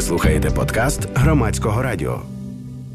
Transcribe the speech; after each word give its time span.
Ви 0.00 0.04
слухаєте 0.04 0.50
подкаст 0.50 1.08
громадського 1.14 1.82
радіо. 1.82 2.18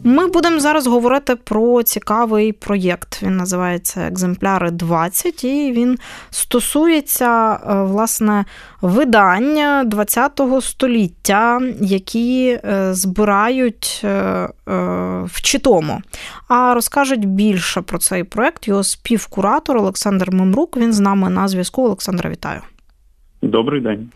Ми 0.04 0.28
будемо 0.28 0.60
зараз 0.60 0.88
говорити 0.88 1.36
про 1.36 1.84
цікавий 1.84 2.52
проєкт. 2.52 3.24
Він 3.24 3.38
називається 3.38 4.02
Екземпляри 4.02 4.72
20, 4.72 5.44
і 5.44 5.72
він 5.72 5.98
стосується 6.30 7.54
е, 7.54 7.84
власне 7.84 8.46
видань 8.82 9.90
ХХ 9.92 10.62
століття, 10.62 11.62
які 11.82 12.60
е, 12.64 12.94
збирають 12.94 14.02
е, 14.04 14.50
в 15.26 15.42
Читому. 15.42 16.02
А 16.48 16.74
розкажуть 16.74 17.26
більше 17.26 17.82
про 17.82 17.98
цей 17.98 18.24
проєкт 18.24 18.68
його 18.68 18.84
співкуратор 18.84 19.78
Олександр 19.78 20.32
Мемрук. 20.32 20.78
Він 20.78 20.94
з 20.94 21.00
нами 21.00 21.30
на 21.30 21.48
зв'язку. 21.48 21.86
Олександра, 21.86 22.30
вітаю. 22.30 22.62
Добрий 23.42 23.82
день. 23.82 24.10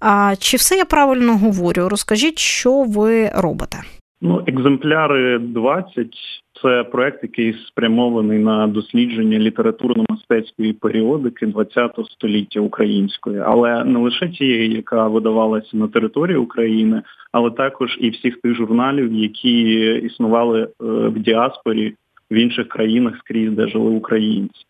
А 0.00 0.34
Чи 0.38 0.56
все 0.56 0.76
я 0.76 0.84
правильно 0.84 1.38
говорю? 1.38 1.88
Розкажіть, 1.88 2.38
що 2.38 2.82
ви 2.82 3.28
робите? 3.34 3.78
Ну, 4.22 4.44
екземпляри 4.46 5.38
20– 5.38 6.06
це 6.62 6.84
проект, 6.84 7.22
який 7.22 7.56
спрямований 7.66 8.38
на 8.38 8.66
дослідження 8.66 9.38
літературно-мистецької 9.38 10.72
періодики 10.72 11.46
ХХ 11.46 12.10
століття 12.10 12.60
української, 12.60 13.38
але 13.46 13.84
не 13.84 13.98
лише 13.98 14.28
тієї, 14.28 14.74
яка 14.74 15.08
видавалася 15.08 15.76
на 15.76 15.88
території 15.88 16.36
України, 16.36 17.02
але 17.32 17.50
також 17.50 17.98
і 18.00 18.10
всіх 18.10 18.40
тих 18.40 18.54
журналів, 18.54 19.12
які 19.12 19.80
існували 20.04 20.62
е, 20.62 20.68
в 20.84 21.18
діаспорі 21.18 21.94
в 22.30 22.34
інших 22.34 22.68
країнах 22.68 23.18
скрізь, 23.18 23.52
де 23.52 23.68
жили 23.68 23.90
українці. 23.90 24.64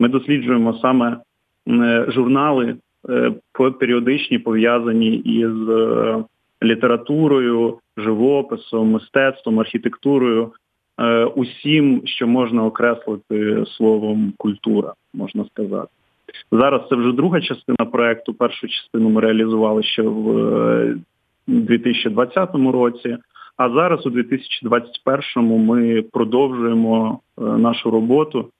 Ми 0.00 0.08
досліджуємо 0.08 0.78
саме 0.82 1.16
журнали 2.08 2.76
е, 3.10 3.32
періодичні 3.78 4.38
пов'язані 4.38 5.16
із 5.16 5.68
е, 5.68 6.24
літературою, 6.62 7.78
живописом, 7.96 8.90
мистецтвом, 8.90 9.60
архітектурою, 9.60 10.52
е, 10.98 11.24
усім, 11.24 12.02
що 12.04 12.26
можна 12.26 12.64
окреслити 12.64 13.64
словом 13.66 14.32
культура, 14.36 14.92
можна 15.14 15.44
сказати. 15.44 15.88
Зараз 16.52 16.80
це 16.88 16.96
вже 16.96 17.12
друга 17.12 17.40
частина 17.40 17.90
проекту. 17.92 18.34
Першу 18.34 18.68
частину 18.68 19.08
ми 19.08 19.20
реалізували 19.20 19.82
ще 19.82 20.02
в 20.02 20.94
2020 21.46 22.54
е, 22.54 22.72
році. 22.72 23.16
А 23.56 23.70
зараз, 23.70 24.06
у 24.06 24.10
2021-му, 24.10 25.58
ми 25.58 26.02
продовжуємо 26.02 27.20
нашу 27.38 27.90
роботу 27.90 28.50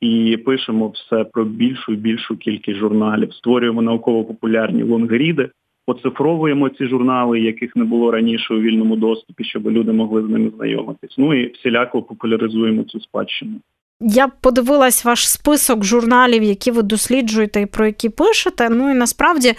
і 0.00 0.36
пишемо 0.36 0.88
все 0.88 1.24
про 1.24 1.44
більшу 1.44 1.92
і 1.92 1.96
більшу 1.96 2.36
кількість 2.36 2.78
журналів. 2.78 3.34
Створюємо 3.34 3.82
науково-популярні 3.82 4.82
лонгріди, 4.82 5.50
оцифровуємо 5.86 6.68
ці 6.68 6.86
журнали, 6.86 7.40
яких 7.40 7.76
не 7.76 7.84
було 7.84 8.10
раніше 8.10 8.54
у 8.54 8.60
вільному 8.60 8.96
доступі, 8.96 9.44
щоб 9.44 9.70
люди 9.70 9.92
могли 9.92 10.22
з 10.22 10.28
ними 10.28 10.50
знайомитись. 10.56 11.14
Ну 11.18 11.34
і 11.34 11.52
всіляко 11.52 12.02
популяризуємо 12.02 12.82
цю 12.82 13.00
спадщину. 13.00 13.60
Я 14.00 14.28
подивилась 14.28 15.04
ваш 15.04 15.28
список 15.28 15.84
журналів, 15.84 16.42
які 16.42 16.70
ви 16.70 16.82
досліджуєте 16.82 17.60
і 17.60 17.66
про 17.66 17.86
які 17.86 18.08
пишете. 18.08 18.68
Ну 18.68 18.90
і 18.90 18.94
насправді, 18.94 19.54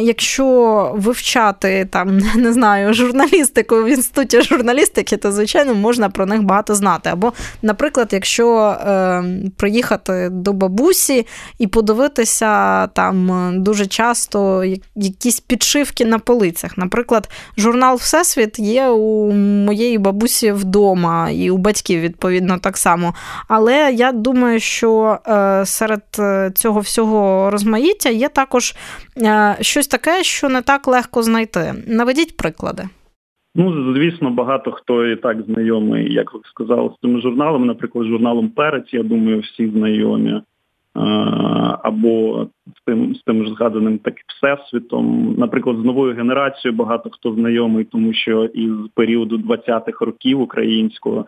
якщо 0.00 0.92
вивчати 0.96 1.88
там 1.90 2.18
не 2.36 2.52
знаю 2.52 2.94
журналістику 2.94 3.82
в 3.82 3.88
інституті 3.88 4.42
журналістики, 4.42 5.16
то 5.16 5.32
звичайно 5.32 5.74
можна 5.74 6.08
про 6.08 6.26
них 6.26 6.42
багато 6.42 6.74
знати. 6.74 7.10
Або, 7.10 7.32
наприклад, 7.62 8.08
якщо 8.12 8.58
е, 8.58 9.24
приїхати 9.56 10.28
до 10.32 10.52
бабусі 10.52 11.26
і 11.58 11.66
подивитися 11.66 12.86
там 12.86 13.50
дуже 13.62 13.86
часто 13.86 14.64
якісь 14.94 15.40
підшивки 15.40 16.04
на 16.04 16.18
полицях. 16.18 16.78
Наприклад, 16.78 17.30
журнал 17.58 17.96
Всесвіт 17.96 18.58
є 18.58 18.88
у 18.88 19.32
моєї 19.32 19.98
бабусі 19.98 20.52
вдома 20.52 21.30
і 21.30 21.50
у 21.50 21.56
батьків 21.56 22.00
відповідно 22.00 22.58
так 22.58 22.76
само. 22.76 23.14
Але 23.48 23.71
але 23.72 23.92
я 23.92 24.12
думаю, 24.12 24.60
що 24.60 25.18
е, 25.26 25.66
серед 25.66 26.02
е, 26.18 26.50
цього 26.54 26.80
всього 26.80 27.50
розмаїття 27.50 28.08
є 28.08 28.28
також 28.28 28.74
е, 29.16 29.56
щось 29.60 29.88
таке, 29.88 30.22
що 30.22 30.48
не 30.48 30.62
так 30.62 30.88
легко 30.88 31.22
знайти. 31.22 31.74
Наведіть 31.86 32.36
приклади. 32.36 32.82
Ну, 33.54 33.94
звісно, 33.94 34.30
багато 34.30 34.72
хто 34.72 35.06
і 35.06 35.16
так 35.16 35.36
знайомий, 35.42 36.12
як 36.12 36.34
ви 36.34 36.40
сказали, 36.44 36.90
з 36.96 37.00
цими 37.00 37.20
журналами, 37.20 37.66
наприклад, 37.66 38.06
журналом 38.06 38.48
Перець, 38.48 38.92
я 38.94 39.02
думаю, 39.02 39.40
всі 39.40 39.68
знайомі. 39.68 40.42
Або 41.82 42.46
з 42.66 42.84
тим 42.86 43.14
з 43.14 43.22
тим 43.22 43.46
ж 43.46 43.52
згаданим 43.52 43.98
так 43.98 44.14
всесвітом. 44.26 45.34
Наприклад, 45.38 45.76
з 45.82 45.84
новою 45.84 46.14
генерацією 46.14 46.78
багато 46.78 47.10
хто 47.10 47.34
знайомий, 47.34 47.84
тому 47.84 48.12
що 48.12 48.44
із 48.44 48.72
періоду 48.94 49.38
20-х 49.38 50.04
років 50.04 50.40
українського 50.40 51.26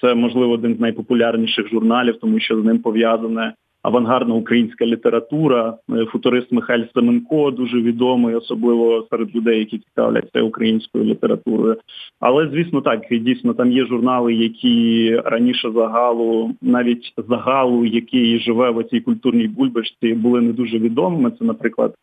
це 0.00 0.14
можливо 0.14 0.52
один 0.52 0.76
з 0.76 0.80
найпопулярніших 0.80 1.68
журналів, 1.68 2.18
тому 2.20 2.40
що 2.40 2.60
з 2.60 2.64
ним 2.64 2.78
пов'язана 2.78 3.52
авангардна 3.86 4.34
українська 4.34 4.86
література. 4.86 5.78
Е, 5.90 6.04
футурист 6.04 6.52
Михайль 6.52 6.84
Семенко 6.94 7.50
дуже 7.50 7.80
відомий, 7.80 8.34
особливо 8.34 9.06
серед 9.10 9.36
людей, 9.36 9.58
які 9.58 9.78
цікавляться 9.78 10.42
українською 10.42 11.04
літературою. 11.04 11.76
Але 12.20 12.48
звісно, 12.52 12.80
так 12.80 13.00
дійсно 13.10 13.54
там 13.54 13.72
є 13.72 13.86
журнали, 13.86 14.34
які 14.34 15.16
раніше 15.24 15.70
загалу, 15.70 16.50
навіть 16.62 17.14
загалу, 17.28 17.84
який 17.84 18.38
живе 18.38 18.70
в 18.70 18.84
цій 18.84 19.00
культурній 19.00 19.48
бульбашці, 19.48 20.14
були 20.14 20.40
не 20.40 20.52
дуже 20.52 20.78
відомими. 20.78 21.30
Це, 21.30 21.44
наприклад, 21.44 21.94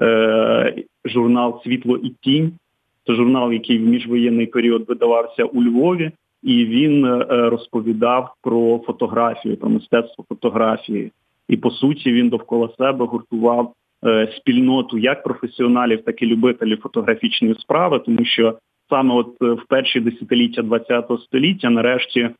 е, 0.00 0.74
журнал 1.04 1.62
Світло 1.64 1.96
і 1.96 2.08
тінь. 2.20 2.52
Це 3.06 3.14
журнал, 3.14 3.52
який 3.52 3.78
в 3.78 3.86
міжвоєнний 3.88 4.46
період 4.46 4.84
видавався 4.88 5.44
у 5.44 5.62
Львові 5.62 6.10
і 6.42 6.64
він 6.64 7.04
е, 7.04 7.24
розповідав 7.28 8.34
про 8.42 8.80
фотографію, 8.86 9.56
про 9.56 9.68
мистецтво 9.68 10.24
фотографії. 10.28 11.12
І 11.48 11.56
по 11.56 11.70
суті 11.70 12.12
він 12.12 12.28
довкола 12.28 12.68
себе 12.78 13.04
гуртував 13.04 13.72
е, 14.04 14.32
спільноту 14.36 14.98
як 14.98 15.22
професіоналів, 15.22 16.04
так 16.04 16.22
і 16.22 16.26
любителів 16.26 16.80
фотографічної 16.80 17.54
справи, 17.54 17.98
тому 17.98 18.24
що 18.24 18.58
саме 18.90 19.14
от 19.14 19.36
е, 19.42 19.46
в 19.46 19.64
перші 19.68 20.00
десятиліття 20.00 20.62
ХХ 20.62 21.20
століття 21.22 21.70
нарешті 21.70 22.30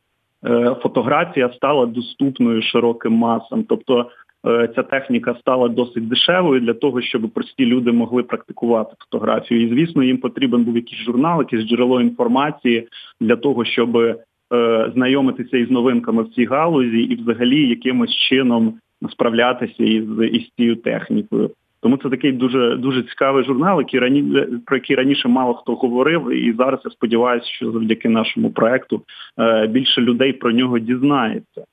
фотографія 0.82 1.50
стала 1.52 1.86
доступною 1.86 2.62
широким 2.62 3.12
масам. 3.12 3.64
Тобто 3.64 4.10
ця 4.44 4.82
техніка 4.82 5.36
стала 5.41 5.69
досить 5.69 6.08
дешевою 6.08 6.60
для 6.60 6.75
того, 6.75 7.00
щоб 7.00 7.30
прості 7.30 7.66
люди 7.66 7.92
могли 7.92 8.22
практикувати 8.22 8.94
фотографію. 8.98 9.62
І 9.62 9.69
звісно, 9.69 10.03
їм 10.03 10.19
потрібен 10.19 10.64
був 10.64 10.76
якийсь 10.76 11.03
журнал, 11.03 11.38
якесь 11.38 11.69
джерело 11.69 12.00
інформації 12.00 12.88
для 13.20 13.36
того, 13.36 13.64
щоб 13.64 13.97
е, 13.97 14.16
знайомитися 14.94 15.56
із 15.56 15.70
новинками 15.70 16.22
в 16.22 16.28
цій 16.28 16.44
галузі 16.44 16.98
і 16.98 17.14
взагалі 17.14 17.69
якимось 17.69 18.14
чином 18.28 18.75
справлятися 19.10 19.84
із 19.84 20.04
із 20.32 20.50
цією 20.56 20.76
технікою. 20.76 21.50
Тому 21.81 21.97
це 21.97 22.08
такий 22.08 22.32
дуже 22.32 22.76
дуже 22.76 23.02
цікавий 23.02 23.44
журнал, 23.44 23.78
який 23.78 24.00
рані 24.00 24.47
про 24.66 24.76
який 24.76 24.97
раніше 24.97 25.28
мало 25.28 25.54
хто 25.54 25.75
говорив, 25.75 26.32
і 26.32 26.52
зараз 26.52 26.81
я 26.84 26.91
сподіваюся, 26.91 27.47
що 27.47 27.72
завдяки 27.72 28.08
нашому 28.08 28.50
проекту 28.50 29.02
е, 29.38 29.66
більше 29.66 30.00
людей 30.00 30.32
про 30.32 30.52
нього 30.52 30.78
дізнається. 30.78 31.64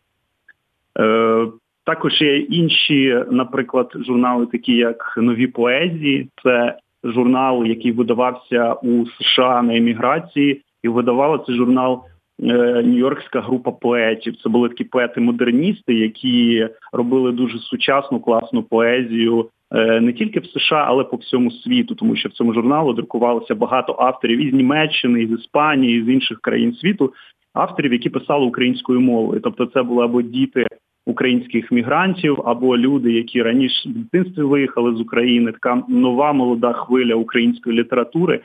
Також 1.90 2.22
є 2.22 2.38
інші, 2.38 3.24
наприклад, 3.32 3.92
журнали, 3.96 4.46
такі 4.46 4.74
як 4.74 5.14
Нові 5.18 5.48
поезії. 5.48 6.30
Це 6.44 6.78
журнал, 7.04 7.66
який 7.66 7.92
видавався 7.92 8.74
у 8.74 9.06
США 9.06 9.62
на 9.62 9.78
еміграції, 9.78 10.62
і 10.84 10.88
видавала 10.88 11.38
цей 11.38 11.56
журнал 11.56 12.04
е, 12.40 12.54
Нью-Йоркська 12.84 13.42
група 13.42 13.72
поетів. 13.72 14.36
Це 14.44 14.50
були 14.50 14.70
такі 14.70 14.84
поети-модерністи, 14.84 15.94
які 15.94 16.70
робили 16.94 17.32
дуже 17.32 17.60
сучасну 17.60 18.20
класну 18.20 18.64
поезію. 18.64 19.50
Е, 19.72 20.02
не 20.02 20.14
тільки 20.14 20.40
в 20.40 20.46
США, 20.46 20.86
але 20.88 21.04
по 21.04 21.18
всьому 21.18 21.52
світу, 21.52 21.96
тому 21.96 22.16
що 22.16 22.30
в 22.30 22.32
цьому 22.32 22.54
журналу 22.54 22.94
друкувалося 22.94 23.56
багато 23.56 23.96
авторів 24.00 24.40
із 24.40 24.53
Німеччини, 24.53 25.22
із 25.22 25.32
Іспанії, 25.32 26.03
з 26.03 26.09
інших 26.09 26.40
країн 26.42 26.74
світу, 26.74 27.14
авторів, 27.53 27.94
які 27.94 28.09
писали 28.09 28.46
українською 28.46 29.02
мовою. 29.02 29.42
Тобто, 29.44 29.66
це 29.66 29.84
були 29.84 30.06
або 30.06 30.22
діти 30.22 30.66
українських 31.05 31.72
мігрантів 31.72 32.41
або 32.46 32.78
люди, 32.78 33.11
які 33.13 33.41
раніше 33.41 33.90
в 33.90 33.93
дитинстві 33.93 34.41
виїхали 34.41 34.96
з 34.96 35.01
України, 35.01 35.51
така 35.51 35.84
нова 35.87 36.34
молода 36.34 36.73
хвиля 36.73 37.16
української 37.16 37.79
літератури. 37.79 38.40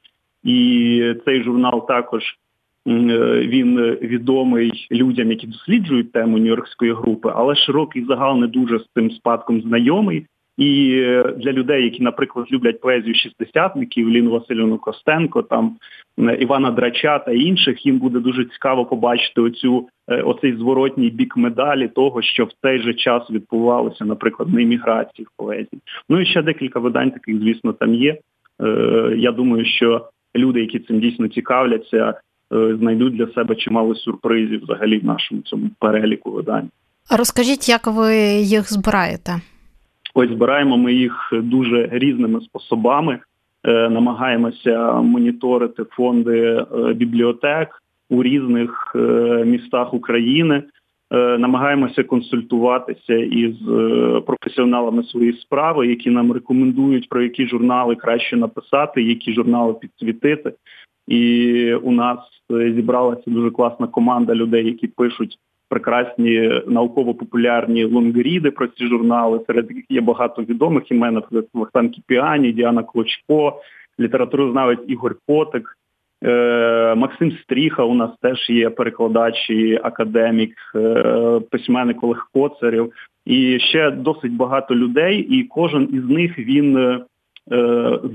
І 0.44 1.14
цей 1.24 1.42
журнал 1.42 1.86
також 1.86 2.22
він 2.86 3.80
відомий 4.02 4.86
людям, 4.92 5.30
які 5.30 5.46
досліджують 5.46 6.12
тему 6.12 6.38
Нью-Йоркської 6.38 6.96
групи, 6.96 7.32
але 7.34 7.54
широкий 7.54 8.04
загал 8.04 8.38
не 8.38 8.46
дуже 8.46 8.78
з 8.78 8.86
цим 8.94 9.10
спадком 9.10 9.60
знайомий. 9.60 10.26
І 10.56 10.90
для 11.36 11.52
людей, 11.52 11.84
які, 11.84 12.02
наприклад, 12.02 12.46
люблять 12.52 12.80
поезію 12.80 13.14
шістдесятників, 13.14 14.10
Ліну 14.10 14.30
Васильівну 14.30 14.78
Костенко, 14.78 15.42
там 15.42 15.76
Івана 16.18 16.70
Драча 16.70 17.18
та 17.18 17.32
інших, 17.32 17.86
їм 17.86 17.98
буде 17.98 18.18
дуже 18.18 18.44
цікаво 18.44 18.84
побачити 18.84 19.40
оцю 19.40 19.88
е, 20.08 20.22
оцей 20.22 20.56
зворотній 20.56 21.10
бік 21.10 21.36
медалі 21.36 21.88
того, 21.88 22.22
що 22.22 22.44
в 22.44 22.50
цей 22.62 22.78
же 22.82 22.94
час 22.94 23.30
відбувалося, 23.30 24.04
наприклад, 24.04 24.54
на 24.54 24.60
імміграції 24.60 25.26
в 25.26 25.36
поезії. 25.36 25.80
Ну 26.08 26.20
і 26.20 26.26
ще 26.26 26.42
декілька 26.42 26.80
видань 26.80 27.10
таких, 27.10 27.38
звісно, 27.38 27.72
там 27.72 27.94
є. 27.94 28.18
Е, 28.62 29.14
я 29.16 29.32
думаю, 29.32 29.64
що 29.64 30.08
люди, 30.36 30.60
які 30.60 30.78
цим 30.78 31.00
дійсно 31.00 31.28
цікавляться, 31.28 32.14
е, 32.52 32.76
знайдуть 32.76 33.16
для 33.16 33.26
себе 33.26 33.54
чимало 33.54 33.94
сюрпризів 33.94 34.62
взагалі 34.62 34.98
в 34.98 35.04
нашому 35.04 35.40
цьому 35.40 35.70
переліку 35.78 36.30
видань. 36.30 36.70
Розкажіть, 37.18 37.68
як 37.68 37.86
ви 37.86 38.16
їх 38.40 38.72
збираєте? 38.72 39.32
Ось 40.14 40.31
збираємо 40.31 40.76
ми 40.76 40.93
їх 40.93 41.32
дуже 41.32 41.88
різними 41.93 42.40
способами. 42.40 43.19
Е, 43.64 43.88
намагаємося 43.88 44.93
моніторити 44.93 45.84
фонди 45.84 46.64
бібліотек 46.94 47.82
у 48.11 48.22
різних 48.22 48.96
містах 49.44 49.94
України. 49.94 50.62
Е, 51.14 51.38
намагаємося 51.38 52.05
консультуватися 52.05 53.14
із 53.14 53.69
е, 53.69 54.20
професіоналами 54.26 55.02
своєї 55.02 55.32
справи, 55.32 55.87
які 55.87 56.11
нам 56.11 56.32
рекомендують 56.32 57.08
про 57.08 57.22
які 57.22 57.46
журнали 57.46 57.94
краще 57.94 58.37
написати, 58.37 59.02
які 59.02 59.32
журнали 59.32 59.75
підсвітити. 59.75 60.52
І 61.08 61.75
у 61.75 61.93
нас 61.93 62.19
е, 62.52 62.72
зібралася 62.72 63.22
дуже 63.26 63.50
класна 63.50 63.87
команда 63.87 64.34
людей, 64.34 64.66
які 64.66 64.87
пишуть 64.87 65.38
прекрасні 65.75 66.62
науково-популярні 66.67 67.85
лонгріди 67.85 68.50
про 68.50 68.67
ці 68.67 68.87
журнали. 68.87 69.41
Серед 69.47 69.69
яких 69.69 69.85
є 69.88 70.00
багато 70.00 70.43
відомих 70.43 70.91
імен, 70.91 71.15
наприклад, 71.15 71.47
Вахтан 71.55 71.91
Кіпіані, 71.91 72.53
Діана 72.53 72.82
Клочко, 72.82 73.61
літературознавець 74.00 74.79
Ігор 74.87 75.17
Потик. 75.26 75.79
Е, 76.25 76.94
Максим 76.94 77.32
Стріха 77.32 77.82
у 77.85 77.94
нас 77.94 78.11
теж 78.23 78.50
є 78.50 78.71
перекладач 78.71 79.50
і 79.50 79.79
академік, 79.82 80.55
е, 80.75 81.41
письменник 81.50 82.05
Олег 82.05 82.29
Коцарів. 82.35 82.93
І 83.26 83.59
ще 83.59 83.91
досить 83.91 84.37
багато 84.37 84.75
людей, 84.75 85.19
і 85.19 85.44
кожен 85.44 85.88
із 85.93 86.05
них 86.05 86.38
він 86.38 86.76
е, 86.76 87.00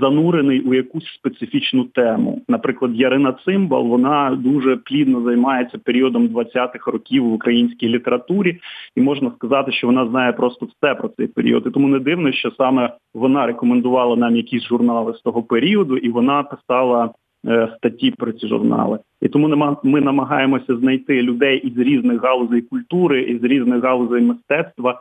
занурений 0.00 0.60
у 0.60 0.74
якусь 0.74 1.14
специфічну 1.14 1.84
тему. 1.84 2.42
Наприклад, 2.48 2.90
Ярина 2.94 3.34
Цимбал, 3.44 3.86
вона 3.86 4.38
дуже 4.44 4.76
плідно 4.76 5.22
займається 5.22 5.78
періодом 5.78 6.28
20-х 6.28 6.90
років 6.90 7.24
в 7.24 7.32
українській 7.32 7.88
літературі, 7.88 8.60
і 8.96 9.00
можна 9.00 9.30
сказати, 9.30 9.72
що 9.72 9.86
вона 9.86 10.06
знає 10.06 10.32
просто 10.32 10.66
все 10.66 10.94
про 10.94 11.08
цей 11.08 11.26
період. 11.26 11.66
І 11.66 11.70
Тому 11.70 11.88
не 11.88 11.98
дивно, 11.98 12.32
що 12.32 12.50
саме 12.50 12.96
вона 13.14 13.46
рекомендувала 13.46 14.16
нам 14.16 14.36
якісь 14.36 14.64
журнали 14.64 15.14
з 15.14 15.20
того 15.20 15.42
періоду, 15.42 15.96
і 15.96 16.08
вона 16.08 16.42
писала. 16.42 17.10
Е, 17.46 17.68
статті 17.76 18.10
про 18.10 18.32
ці 18.32 18.48
журнали. 18.48 18.98
І 19.20 19.28
тому 19.28 19.76
ми 19.82 20.00
намагаємося 20.00 20.76
знайти 20.76 21.22
людей 21.22 21.58
із 21.58 21.78
різних 21.78 22.22
галузей 22.22 22.62
культури, 22.62 23.22
із 23.22 23.42
різних 23.42 23.84
галузей 23.84 24.22
мистецтва, 24.22 24.92
е, 24.92 24.96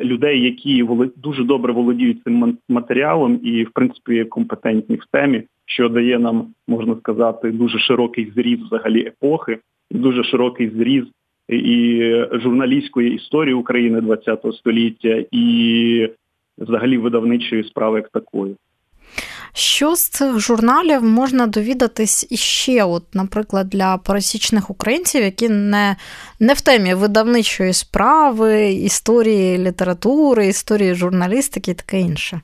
людей, 0.00 0.42
які 0.42 0.86
дуже 1.16 1.44
добре 1.44 1.72
володіють 1.72 2.22
цим 2.24 2.58
матеріалом 2.68 3.40
і, 3.42 3.64
в 3.64 3.70
принципі, 3.70 4.24
компетентні 4.24 4.96
в 4.96 5.06
темі, 5.12 5.42
що 5.66 5.88
дає 5.88 6.18
нам, 6.18 6.46
можна 6.68 6.96
сказати, 6.96 7.50
дуже 7.50 7.78
широкий 7.78 8.32
зріз 8.34 8.58
взагалі 8.60 9.06
епохи, 9.06 9.58
дуже 9.90 10.24
широкий 10.24 10.68
зріз 10.68 11.04
і 11.48 12.00
журналістської 12.32 13.14
історії 13.14 13.54
України 13.54 14.16
ХХ 14.16 14.52
століття, 14.52 15.24
і 15.30 16.08
взагалі 16.58 16.98
видавничої 16.98 17.64
справи 17.64 17.98
як 17.98 18.08
такої. 18.08 18.56
Що 19.52 19.94
з 19.94 20.08
цих 20.08 20.38
журналів 20.38 21.02
можна 21.02 21.46
довідатись 21.46 22.32
іще, 22.32 22.84
от, 22.84 23.02
наприклад, 23.14 23.68
для 23.68 23.98
пересічних 24.06 24.70
українців, 24.70 25.22
які 25.22 25.48
не 25.48 25.96
не 26.40 26.52
в 26.54 26.60
темі 26.60 26.94
видавничої 26.94 27.72
справи, 27.72 28.72
історії 28.72 29.58
літератури, 29.58 30.46
історії 30.46 30.94
журналістики 30.94 31.70
і 31.70 31.74
таке 31.74 32.00
інше? 32.00 32.40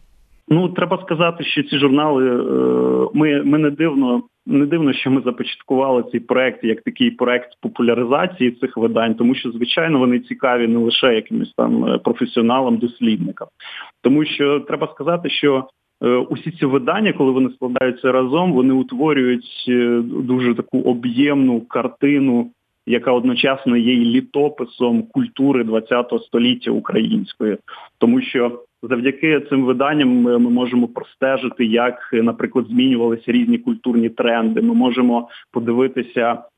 Ну, 0.49 0.69
треба 0.69 1.03
сказати, 1.05 1.45
що 1.45 1.63
ці 1.63 1.79
журнали 1.79 2.27
е, 2.27 3.11
ми 3.15 3.43
ми 3.43 3.59
не 3.59 3.71
дивно, 3.71 4.23
не 4.47 4.67
дивно, 4.67 4.93
що 4.93 5.11
ми 5.11 5.21
започаткували 5.21 6.05
цей 6.13 6.21
проект 6.21 6.65
як 6.65 6.83
такий 6.83 7.11
проект 7.11 7.49
популяризації 7.61 8.51
цих 8.51 8.77
видань, 8.77 9.15
тому 9.15 9.35
що, 9.35 9.51
звичайно, 9.51 9.99
вони 9.99 10.21
цікаві 10.21 10.67
не 10.67 10.79
лише 10.79 11.15
якимось 11.15 11.53
там 11.57 11.85
е, 11.85 11.99
професіоналам, 11.99 12.77
дослідникам, 12.77 13.49
тому 14.03 14.25
що 14.25 14.61
треба 14.61 14.89
сказати, 14.95 15.31
що 15.31 15.69
усі 16.01 16.51
ці 16.51 16.67
видання, 16.67 17.13
коли 17.13 17.33
вони 17.33 17.51
складаються 17.51 18.13
разом, 18.13 18.53
вони 18.53 18.75
утворюють 18.75 19.65
е, 19.69 20.03
дуже 20.05 20.55
таку 20.55 20.81
об'ємну 20.81 21.61
картину, 21.61 22.51
яка 22.87 23.13
одночасно 23.13 23.77
є 23.77 23.95
і 23.95 24.05
літописом 24.05 25.03
культури 25.03 25.65
ХХ 25.65 26.23
століття 26.27 26.71
української, 26.71 27.57
тому 27.99 28.21
що 28.21 28.63
завдяки 28.83 29.41
цим 29.41 29.65
виданням 29.65 30.09
ми, 30.09 30.39
ми 30.39 30.51
можемо 30.51 30.89
простежити, 30.89 31.65
як, 31.65 32.11
наприклад, 32.13 32.67
змінювалися 32.67 33.33
різні 33.33 33.59
культурні 33.59 34.09
тренди. 34.09 34.63
Ми 34.63 34.75
можемо 34.75 35.29
подивитися 35.53 36.39
Е, 36.39 36.56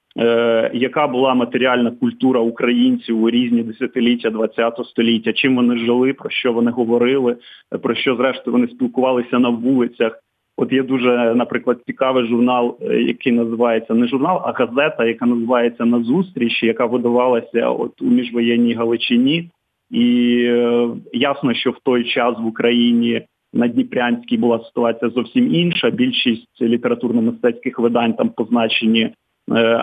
яка 0.73 1.07
була 1.07 1.35
матеріальна 1.35 1.91
культура 1.91 2.41
українців 2.41 3.23
у 3.23 3.31
різні 3.31 3.63
десятиліття 3.63 4.31
ХХ 4.31 4.85
століття, 4.85 5.33
чим 5.33 5.57
вони 5.57 5.77
жили, 5.79 6.13
про 6.13 6.31
що 6.31 6.53
вони 6.53 6.71
говорили, 6.71 7.37
про 7.83 7.95
що 7.95 8.17
зрештою 8.17 8.57
вони 8.57 8.69
спілкувалися 8.69 9.39
на 9.39 9.49
вулицях. 9.49 10.19
От 10.61 10.73
є 10.73 10.83
дуже, 10.83 11.35
наприклад, 11.35 11.79
цікавий 11.87 12.27
журнал, 12.27 12.79
е, 12.83 13.03
який 13.03 13.33
називається 13.33 13.95
не 13.95 14.07
журнал, 14.07 14.43
а 14.45 14.53
газета, 14.53 15.05
яка 15.05 15.27
називається 15.27 15.85
На 15.85 16.03
зустрічі, 16.03 16.67
яка 16.67 16.87
видавалася 16.87 17.69
от 17.71 18.03
у 18.03 18.05
міжвоєнній 18.05 18.75
Галичині. 18.75 19.51
І 19.91 20.37
е, 20.49 20.89
ясно, 21.13 21.55
що 21.55 21.71
в 21.71 21.79
той 21.85 22.05
час 22.05 22.35
в 22.39 22.47
Україні 22.47 23.23
на 23.53 23.69
Дніпрянській 23.69 24.37
була 24.37 24.61
ситуація 24.65 25.11
зовсім 25.11 25.55
інша. 25.55 25.91
Більшість 25.91 26.63
літературно-мистецьких 26.63 27.81
видань 27.81 28.13
там 28.13 28.29
позначені 28.29 29.03
Е, 29.05 29.11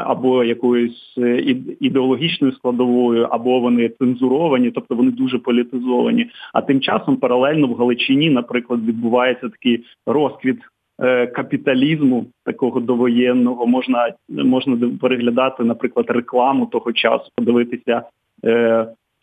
або 0.06 0.44
якоюсь 0.44 1.14
е, 1.18 1.56
ідеологічною 1.80 2.54
складовою, 2.54 3.28
або 3.32 3.60
вони 3.60 3.90
цензуровані, 3.90 4.72
тобто 4.72 4.96
вони 4.96 5.12
дуже 5.12 5.40
політизовані. 5.40 6.30
А 6.54 6.62
тим 6.62 6.82
часом 6.82 7.18
паралельно 7.18 7.68
в 7.68 7.76
Галичині, 7.76 8.30
наприклад, 8.30 8.86
відбувається 8.86 9.50
такий 9.50 9.84
розквіт. 10.06 10.58
Е, 11.02 11.28
капіталізму 11.28 12.26
такого 12.46 12.80
довоєнного 12.80 13.68
можна 13.68 14.14
можна 14.30 14.90
переглядати, 15.02 15.64
наприклад, 15.64 16.06
рекламу 16.10 16.66
того 16.66 16.94
часу, 16.94 17.32
подивитися 17.36 18.04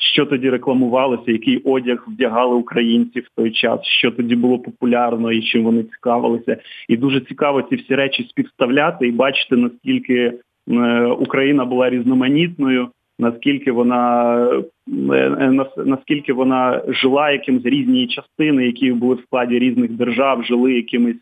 що 0.02 0.26
тоді 0.26 0.50
рекламувалося, 0.50 1.32
який 1.32 1.58
одяг 1.58 2.04
вдягали 2.08 2.54
українці 2.54 3.20
в 3.20 3.28
той 3.37 3.50
час, 3.50 3.81
що 3.84 4.10
тоді 4.10 4.37
було 4.37 4.58
популярно 4.58 5.32
і 5.32 5.43
чим 5.43 5.64
вони 5.64 5.82
цікавилися. 5.82 6.56
І 6.88 6.96
дуже 6.96 7.20
цікаво 7.20 7.62
ці 7.62 7.76
всі 7.76 7.94
речі 7.94 8.26
співставляти 8.31 9.08
і 9.08 9.12
бачити, 9.12 9.56
наскільки 9.56 10.32
е, 10.71 11.06
Україна 11.06 11.64
була 11.64 11.90
різноманітною, 11.90 12.88
наскільки 13.18 13.73
вона 13.73 14.37
е, 15.12 15.14
е, 15.14 15.66
наскільки 15.76 16.32
вона 16.32 16.82
жила 16.88 17.30
якимось 17.30 17.64
різні 17.64 18.06
частини, 18.06 18.66
які 18.66 18.92
були 18.92 19.14
в 19.14 19.21
складі 19.21 19.59
різних 19.59 19.90
держав, 19.90 20.44
жили 20.44 20.73
якимись 20.73 21.16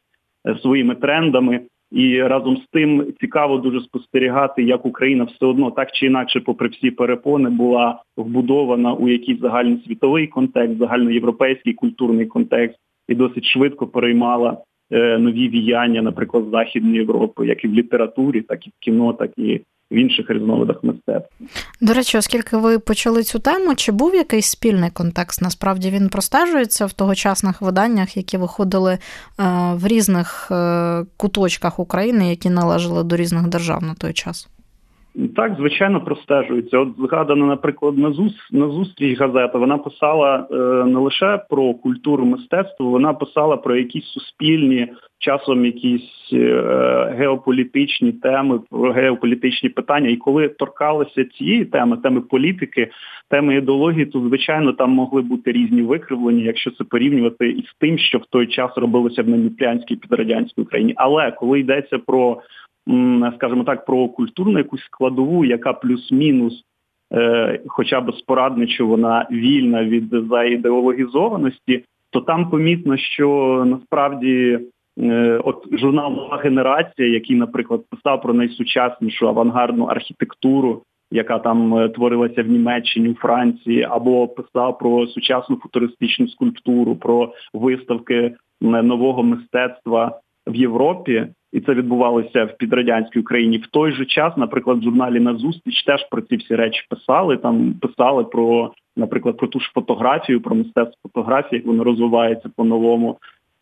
своїми 0.62 0.94
трендами. 0.94 1.60
І 1.90 2.22
разом 2.22 2.56
з 2.56 2.66
тим 2.72 3.06
цікаво 3.20 3.58
дуже 3.58 3.80
спостерігати, 3.80 4.62
як 4.62 4.86
Україна 4.86 5.24
все 5.24 5.46
одно 5.46 5.70
так 5.70 5.92
чи 5.92 6.06
інакше, 6.06 6.40
попри 6.40 6.68
всі 6.68 6.90
перепони, 6.90 7.50
була 7.50 8.02
вбудована 8.16 8.94
у 8.94 9.08
якийсь 9.08 9.40
загальносвітовий 9.40 10.26
контекст, 10.26 10.78
загальноєвропейський 10.78 11.72
культурний 11.72 12.26
контекст, 12.26 12.78
і 13.08 13.14
досить 13.14 13.44
швидко 13.44 13.86
переймала 13.86 14.58
е, 14.90 15.18
нові 15.18 15.48
віяння, 15.48 16.02
наприклад, 16.02 16.44
Західної 16.50 16.96
Європи, 16.96 17.46
як 17.46 17.64
і 17.64 17.68
в 17.68 17.74
літературі, 17.74 18.40
так 18.40 18.66
і 18.66 18.70
в 18.70 18.72
кіно, 18.80 19.12
так 19.12 19.30
і 19.36 19.60
в 19.90 19.94
інших 19.94 20.30
різновидах 20.30 20.76
мистецтва. 20.84 21.46
До 21.80 21.94
речі, 21.94 22.18
оскільки 22.18 22.56
ви 22.56 22.78
почали 22.78 23.22
цю 23.22 23.38
тему, 23.38 23.74
чи 23.74 23.92
був 23.92 24.14
якийсь 24.14 24.46
спільний 24.46 24.90
контекст? 24.90 25.42
Насправді 25.42 25.90
він 25.90 26.08
простежується 26.08 26.86
в 26.86 26.92
тогочасних 26.92 27.62
виданнях, 27.62 28.16
які 28.16 28.36
виходили 28.36 28.92
е, 28.92 28.98
в 29.74 29.86
різних 29.86 30.48
е, 30.50 31.04
куточках 31.16 31.78
України, 31.78 32.30
які 32.30 32.50
належали 32.50 33.04
до 33.04 33.16
різних 33.16 33.48
держав 33.48 33.82
на 33.82 33.94
той 33.94 34.12
час? 34.12 34.48
Так, 35.28 35.54
звичайно, 35.58 36.00
простежується. 36.00 36.78
От 36.78 36.88
згадана, 36.98 37.46
наприклад, 37.46 37.98
на 37.98 38.12
зус 38.12 38.32
на 38.52 38.68
зустріч 38.68 39.18
газета. 39.18 39.58
Вона 39.58 39.78
писала 39.78 40.46
е, 40.50 40.54
не 40.84 40.98
лише 40.98 41.40
про 41.50 41.74
культуру 41.74 42.24
мистецтво, 42.24 42.90
вона 42.90 43.14
писала 43.14 43.56
про 43.56 43.76
якісь 43.76 44.04
суспільні, 44.04 44.88
часом 45.18 45.64
якісь 45.64 46.30
е, 46.32 47.14
геополітичні 47.18 48.12
теми, 48.12 48.60
про 48.70 48.92
геополітичні 48.92 49.68
питання. 49.68 50.08
І 50.08 50.16
коли 50.16 50.48
торкалися 50.48 51.24
цієї 51.24 51.64
теми, 51.64 51.96
теми 51.96 52.20
політики, 52.20 52.90
теми 53.30 53.56
ідеології, 53.56 54.06
то 54.06 54.20
звичайно 54.20 54.72
там 54.72 54.90
могли 54.90 55.22
бути 55.22 55.52
різні 55.52 55.82
викривлення, 55.82 56.44
якщо 56.44 56.70
це 56.70 56.84
порівнювати 56.84 57.50
із 57.50 57.74
тим, 57.78 57.98
що 57.98 58.18
в 58.18 58.26
той 58.30 58.46
час 58.46 58.70
робилося 58.76 59.22
в 59.22 59.28
Наміплянській 59.28 59.96
підрадянській 59.96 60.62
Україні. 60.62 60.92
Але 60.96 61.30
коли 61.30 61.60
йдеться 61.60 61.98
про 61.98 62.42
скажімо 63.36 63.64
так, 63.64 63.84
про 63.84 64.08
культурну 64.08 64.58
якусь 64.58 64.84
складову, 64.84 65.44
яка 65.44 65.72
плюс-мінус, 65.72 66.64
е, 67.12 67.60
хоча 67.66 68.00
б 68.00 68.14
спорадничо 68.14 68.86
вона 68.86 69.26
вільна 69.30 69.84
від 69.84 70.08
заідеологізованості, 70.30 71.84
то 72.10 72.20
там 72.20 72.50
помітно, 72.50 72.96
що 72.96 73.62
насправді 73.66 74.58
от 75.44 75.78
журнал 75.78 76.12
«Нова 76.12 76.36
генерація, 76.36 77.08
який, 77.08 77.36
наприклад, 77.36 77.80
писав 77.90 78.22
про 78.22 78.34
найсучаснішу 78.34 79.28
авангардну 79.28 79.84
архітектуру, 79.84 80.82
яка 81.10 81.38
там 81.38 81.90
творилася 81.94 82.42
в 82.42 82.46
Німеччині, 82.46 83.08
у 83.08 83.14
Франції, 83.14 83.82
або 83.82 84.28
писав 84.28 84.78
про 84.78 85.06
сучасну 85.06 85.56
футуристичну 85.56 86.28
скульптуру, 86.28 86.96
про 86.96 87.32
виставки 87.54 88.34
нового 88.60 89.22
мистецтва 89.22 90.20
в 90.46 90.54
Європі 90.54 91.26
і 91.52 91.60
це 91.60 91.74
відбувалося 91.74 92.44
в 92.44 92.56
підрадянській 92.56 93.20
Україні. 93.20 93.58
В 93.58 93.66
той 93.66 93.92
же 93.92 94.06
час, 94.06 94.36
наприклад, 94.36 94.78
в 94.78 94.82
журналі 94.82 95.20
на 95.20 95.34
зустріч 95.34 95.82
теж 95.84 96.08
про 96.10 96.20
ці 96.20 96.36
всі 96.36 96.56
речі 96.56 96.86
писали. 96.88 97.36
Там 97.36 97.74
писали 97.80 98.24
про, 98.24 98.72
наприклад, 98.96 99.36
про 99.36 99.48
ту 99.48 99.60
ж 99.60 99.70
фотографію, 99.74 100.40
про 100.40 100.54
мистецтво 100.54 100.96
фотографії, 101.02 101.58
як 101.58 101.66
воно 101.66 101.84
розвивається 101.84 102.50
по-новому. 102.56 103.16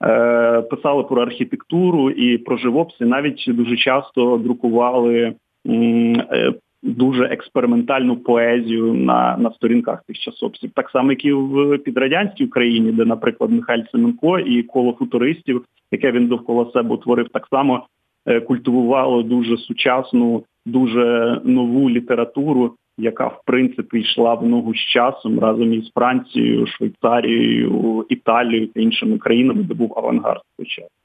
Е, 0.05 0.63
Писали 0.63 1.03
про 1.03 1.23
архітектуру 1.23 2.11
і 2.11 2.39
про 2.39 2.57
живопис, 2.57 3.01
і 3.01 3.05
навіть 3.05 3.45
дуже 3.49 3.77
часто 3.77 4.37
друкували 4.37 5.35
е, 5.67 6.55
дуже 6.83 7.25
експериментальну 7.25 8.17
поезію 8.17 8.95
на 8.95 9.37
на 9.37 9.51
сторінках 9.51 10.03
тих 10.07 10.19
часописів. 10.19 10.71
Так 10.75 10.91
само, 10.91 11.11
як 11.11 11.25
і 11.25 11.33
в 11.33 11.79
підрадянській 11.79 12.45
Україні, 12.45 12.93
де, 12.93 13.05
наприклад, 13.05 13.51
Михайль 13.51 13.83
Семенко 13.93 14.39
і 14.39 14.63
коло 14.63 14.93
футуристів, 14.93 15.65
яке 15.93 16.13
він 16.13 16.27
довкола 16.27 16.71
себе 16.73 16.95
утворив, 16.95 17.29
так 17.29 17.47
само 17.51 17.87
е, 18.27 18.41
культивувало 18.41 19.23
дуже 19.23 19.57
сучасну, 19.57 20.45
дуже 20.67 21.41
нову 21.45 21.91
літературу, 21.91 22.75
яка 22.99 23.27
в 23.27 23.41
принципі 23.45 23.99
йшла 23.99 24.35
в 24.35 24.47
ногу 24.47 24.75
з 24.75 24.79
часом 24.79 25.39
разом 25.41 25.73
із 25.73 25.91
Францією, 25.91 26.67
Швейцарією, 26.67 28.07
Італією 28.09 28.67
та 28.67 28.81
іншими 28.81 29.19
країнами, 29.19 29.63
де 29.63 29.75
був 29.75 29.95
авангард 29.97 30.43
час. 30.67 30.98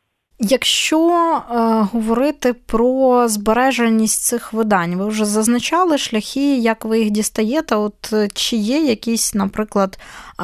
Якщо 0.46 1.10
е, 1.10 1.56
говорити 1.94 2.54
про 2.54 3.28
збереженість 3.28 4.24
цих 4.24 4.54
видань, 4.54 4.96
ви 4.96 5.08
вже 5.08 5.26
зазначали 5.26 5.98
шляхи, 5.98 6.58
як 6.58 6.86
ви 6.86 7.00
їх 7.00 7.12
дістаєте? 7.12 7.76
От 7.76 8.14
е, 8.14 8.28
чи 8.34 8.56
є 8.56 8.86
якісь, 8.86 9.34
наприклад, 9.34 10.00
е, 10.00 10.44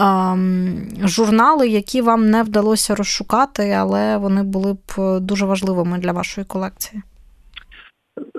журнали, 1.04 1.68
які 1.68 2.02
вам 2.02 2.30
не 2.30 2.44
вдалося 2.44 2.96
розшукати, 2.96 3.72
але 3.72 4.18
вони 4.18 4.44
були 4.44 4.74
б 4.74 4.80
е, 4.98 5.20
дуже 5.20 5.46
важливими 5.46 5.98
для 5.98 6.12
вашої 6.12 6.46
колекції? 6.46 7.02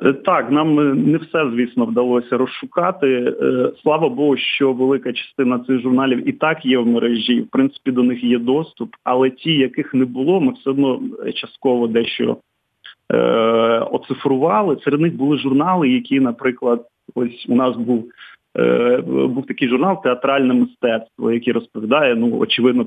Е, 0.02 0.12
так, 0.12 0.50
нам 0.50 0.80
е, 0.80 0.94
не 0.94 1.18
все, 1.18 1.50
звісно, 1.54 1.84
вдалося 1.84 2.36
розшукати. 2.36 3.34
Е, 3.42 3.72
слава 3.82 4.08
Богу, 4.08 4.36
що 4.36 4.72
велика 4.72 5.12
частина 5.12 5.58
цих 5.58 5.80
журналів 5.80 6.28
і 6.28 6.32
так 6.32 6.66
є 6.66 6.78
в 6.78 6.86
мережі. 6.86 7.40
В 7.40 7.46
принципі, 7.46 7.92
до 7.92 8.02
них 8.02 8.24
є 8.24 8.38
доступ, 8.38 8.90
але 9.04 9.30
ті, 9.30 9.52
яких 9.52 9.94
не 9.94 10.04
було, 10.04 10.40
ми 10.40 10.52
все 10.52 10.70
одно 10.70 11.00
частково 11.34 11.86
дещо 11.86 12.36
е, 13.12 13.18
оцифрували. 13.78 14.76
Серед 14.84 15.00
них 15.00 15.16
були 15.16 15.38
журнали, 15.38 15.88
які, 15.88 16.20
наприклад, 16.20 16.86
ось 17.14 17.46
у 17.48 17.54
нас 17.54 17.76
був 17.76 18.04
е, 18.56 18.96
був 19.06 19.46
такий 19.46 19.68
журнал 19.68 20.02
Театральне 20.02 20.54
мистецтво, 20.54 21.32
який 21.32 21.52
розповідає, 21.52 22.14
ну 22.14 22.38
очевидно, 22.38 22.86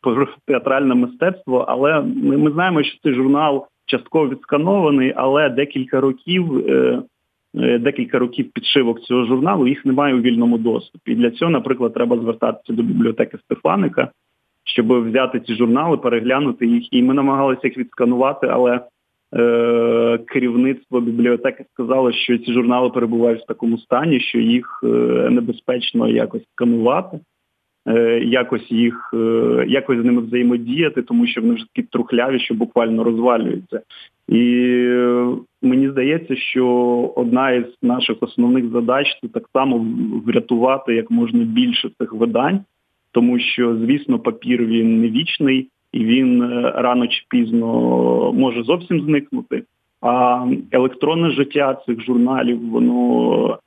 про 0.00 0.28
театральне 0.46 0.94
мистецтво, 0.94 1.64
але 1.68 2.00
ми, 2.00 2.36
ми 2.36 2.50
знаємо, 2.50 2.82
що 2.82 2.98
цей 3.02 3.14
журнал 3.14 3.66
частково 3.86 4.28
відсканований, 4.28 5.12
але 5.16 5.48
декілька 5.48 6.00
років. 6.00 6.68
Е, 6.68 7.02
е, 7.54 7.78
декілька 7.78 8.18
років 8.18 8.50
підшивок 8.52 9.00
цього 9.00 9.24
журналу 9.24 9.66
їх 9.66 9.84
немає 9.86 10.14
у 10.14 10.20
вільному 10.20 10.58
доступі. 10.58 11.12
І 11.12 11.14
для 11.14 11.30
цього, 11.30 11.50
наприклад, 11.50 11.94
треба 11.94 12.18
звертатися 12.18 12.72
до 12.72 12.82
бібліотеки 12.82 13.38
Стефаника, 13.38 14.10
щоб 14.64 15.08
взяти 15.08 15.40
ці 15.40 15.54
журнали, 15.54 15.96
переглянути 15.96 16.66
їх. 16.66 16.92
І 16.92 17.02
ми 17.02 17.14
намагалися 17.14 17.60
їх 17.64 17.78
відсканувати, 17.78 18.46
але 18.46 18.80
е, 19.36 20.18
керівництво 20.26 21.00
бібліотеки 21.00 21.64
сказало, 21.72 22.12
що 22.12 22.38
ці 22.38 22.52
журнали 22.52 22.90
перебувають 22.90 23.42
в 23.42 23.46
такому 23.46 23.78
стані, 23.78 24.20
що 24.20 24.38
їх 24.38 24.80
е, 24.84 24.86
небезпечно 25.30 26.08
якось 26.08 26.42
сканувати. 26.52 27.20
Е, 27.88 28.20
якось 28.24 28.70
їх 28.72 29.10
е, 29.14 29.64
якось 29.68 29.98
з 29.98 30.04
ними 30.04 30.22
взаємодіяти, 30.22 31.02
тому 31.02 31.26
що 31.26 31.40
вони 31.40 31.54
вже 31.54 31.64
такі 31.74 31.88
трухляві, 31.90 32.38
що 32.40 32.54
буквально 32.54 33.04
розвалюються. 33.04 33.80
І 34.28 34.58
е, 34.78 35.26
мені 35.62 35.88
здається, 35.88 36.36
що 36.36 36.66
одна 37.16 37.50
із 37.50 37.64
наших 37.82 38.16
основних 38.20 38.70
задач 38.70 39.06
це 39.22 39.28
так 39.28 39.48
само 39.52 39.86
врятувати 40.26 40.94
як 40.94 41.10
можна 41.10 41.44
більше 41.44 41.90
цих 41.98 42.12
видань, 42.12 42.60
тому 43.12 43.38
що, 43.38 43.76
звісно, 43.76 44.18
папір 44.18 44.64
він 44.64 45.00
не 45.00 45.08
вічний 45.08 45.68
і 45.92 46.04
він 46.04 46.42
рано 46.74 47.06
чи 47.06 47.24
пізно 47.28 47.66
може 48.32 48.62
зовсім 48.62 49.00
зникнути. 49.00 49.62
А 50.00 50.46
електронне 50.72 51.30
життя 51.30 51.78
цих 51.86 52.04
журналів 52.04 52.70
воно 52.70 53.58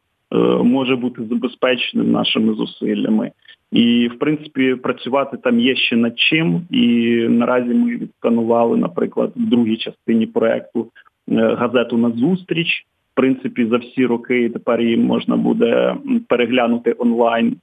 може 0.63 0.95
бути 0.95 1.23
забезпеченим 1.23 2.11
нашими 2.11 2.53
зусиллями. 2.53 3.31
І, 3.71 4.07
в 4.07 4.19
принципі, 4.19 4.75
працювати 4.75 5.37
там 5.37 5.59
є 5.59 5.75
ще 5.75 5.95
над 5.95 6.19
чим. 6.19 6.61
І 6.71 6.87
наразі 7.29 7.73
ми 7.73 7.95
відсканували, 7.95 8.77
наприклад, 8.77 9.31
в 9.35 9.49
другій 9.49 9.77
частині 9.77 10.27
проекту 10.27 10.87
е, 11.31 11.55
газету 11.55 11.97
«Назустріч». 11.97 12.85
В 13.13 13.15
принципі, 13.15 13.65
за 13.65 13.77
всі 13.77 14.05
роки 14.05 14.49
тепер 14.49 14.81
її 14.81 14.97
можна 14.97 15.37
буде 15.37 15.95
переглянути 16.27 16.95
онлайн. 16.97 17.55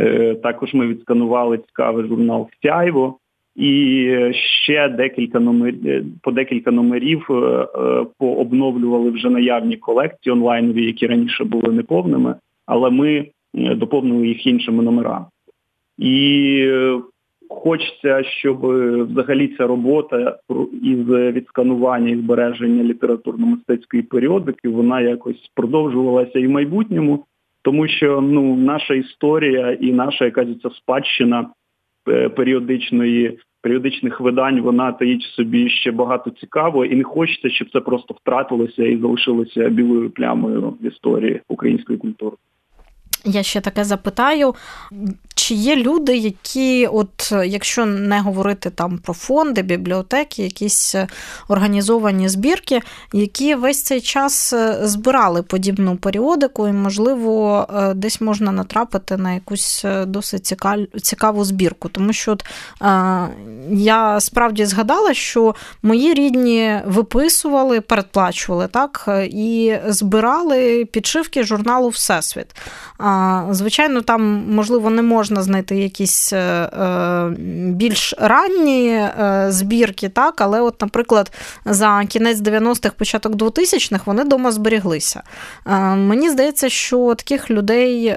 Е, 0.00 0.34
також 0.34 0.74
ми 0.74 0.86
відсканували 0.86 1.58
цікавий 1.58 2.08
журнал 2.08 2.48
Сяйво. 2.62 3.18
І 3.60 4.32
ще 4.32 4.88
декілька 4.88 5.40
номерів 5.40 5.86
е, 5.86 6.04
по 6.22 6.32
декілька 6.32 6.70
номерів 6.70 7.26
пообновлювали 8.18 9.10
вже 9.10 9.30
наявні 9.30 9.76
колекції 9.76 10.32
онлайнові, 10.32 10.84
які 10.86 11.06
раніше 11.06 11.44
були 11.44 11.72
неповними, 11.72 12.34
але 12.66 12.90
ми 12.90 13.26
доповнили 13.54 14.28
їх 14.28 14.46
іншими 14.46 14.82
номерами. 14.82 15.26
І 15.98 16.56
е, 16.68 17.00
хочеться, 17.48 18.22
щоб 18.24 18.66
взагалі 19.06 19.48
ця 19.58 19.66
робота 19.66 20.38
із 20.82 21.08
відсканування 21.08 22.10
і 22.10 22.16
збереження 22.16 22.84
літературно-мистецької 22.84 24.02
періодики 24.02 24.68
вона 24.68 25.00
якось 25.00 25.50
продовжувалася 25.54 26.38
і 26.38 26.46
в 26.46 26.50
майбутньому, 26.50 27.24
тому 27.62 27.88
що 27.88 28.20
ну 28.20 28.56
наша 28.56 28.94
історія 28.94 29.72
і 29.72 29.92
наша 29.92 30.24
якась 30.24 30.60
ця 30.62 30.70
спадщина 30.70 31.50
е, 32.08 32.28
періодичної. 32.28 33.38
Періодичних 33.62 34.20
видань 34.20 34.60
вона 34.60 34.92
таїть 34.92 35.24
в 35.24 35.34
собі 35.34 35.68
ще 35.68 35.90
багато 35.90 36.30
цікавого, 36.30 36.84
і 36.84 36.96
не 36.96 37.04
хочеться, 37.04 37.50
щоб 37.50 37.70
це 37.72 37.80
просто 37.80 38.14
втратилося 38.14 38.84
і 38.84 38.96
залишилося 38.96 39.68
білою 39.68 40.10
плямою 40.10 40.76
в 40.80 40.86
історії 40.86 41.40
української 41.48 41.98
культури. 41.98 42.36
Я 43.24 43.42
ще 43.42 43.60
таке 43.60 43.84
запитаю, 43.84 44.54
чи 45.34 45.54
є 45.54 45.76
люди, 45.76 46.16
які, 46.16 46.86
от 46.86 47.32
якщо 47.46 47.86
не 47.86 48.20
говорити 48.20 48.70
там 48.70 48.98
про 48.98 49.14
фонди, 49.14 49.62
бібліотеки, 49.62 50.42
якісь 50.42 50.94
е, 50.94 51.08
організовані 51.48 52.28
збірки, 52.28 52.80
які 53.12 53.54
весь 53.54 53.82
цей 53.82 54.00
час 54.00 54.52
е, 54.52 54.78
збирали 54.82 55.42
подібну 55.42 55.96
періодику, 55.96 56.68
і, 56.68 56.72
можливо, 56.72 57.66
е, 57.74 57.94
десь 57.94 58.20
можна 58.20 58.52
натрапити 58.52 59.16
на 59.16 59.32
якусь 59.32 59.84
досить 60.06 60.54
цікаву 61.02 61.44
збірку. 61.44 61.88
Тому 61.88 62.12
що 62.12 62.32
от, 62.32 62.44
я 63.70 64.20
справді 64.20 64.64
згадала, 64.64 65.14
що 65.14 65.54
мої 65.82 66.14
рідні 66.14 66.80
виписували, 66.86 67.80
передплачували 67.80 68.68
так, 68.68 69.08
і 69.30 69.74
збирали 69.86 70.84
підшивки 70.84 71.44
журналу 71.44 71.88
Всесвіт. 71.88 72.46
Звичайно, 73.50 74.02
там, 74.02 74.22
можливо, 74.48 74.90
не 74.90 75.02
можна 75.02 75.42
знайти 75.42 75.76
якісь 75.76 76.32
е, 76.32 76.38
е, 76.38 77.34
більш 77.72 78.14
ранні 78.18 78.88
е, 78.88 79.46
збірки, 79.48 80.08
так, 80.08 80.40
але, 80.40 80.60
от, 80.60 80.80
наприклад, 80.80 81.30
за 81.64 82.02
кінець 82.08 82.42
90-х, 82.42 82.94
початок 82.98 83.32
2000-х 83.32 84.06
вони 84.06 84.22
вдома 84.22 84.50
зберіглися. 84.50 85.22
Мені 85.96 86.30
здається, 86.30 86.68
що 86.68 87.14
таких 87.14 87.50
людей 87.50 88.16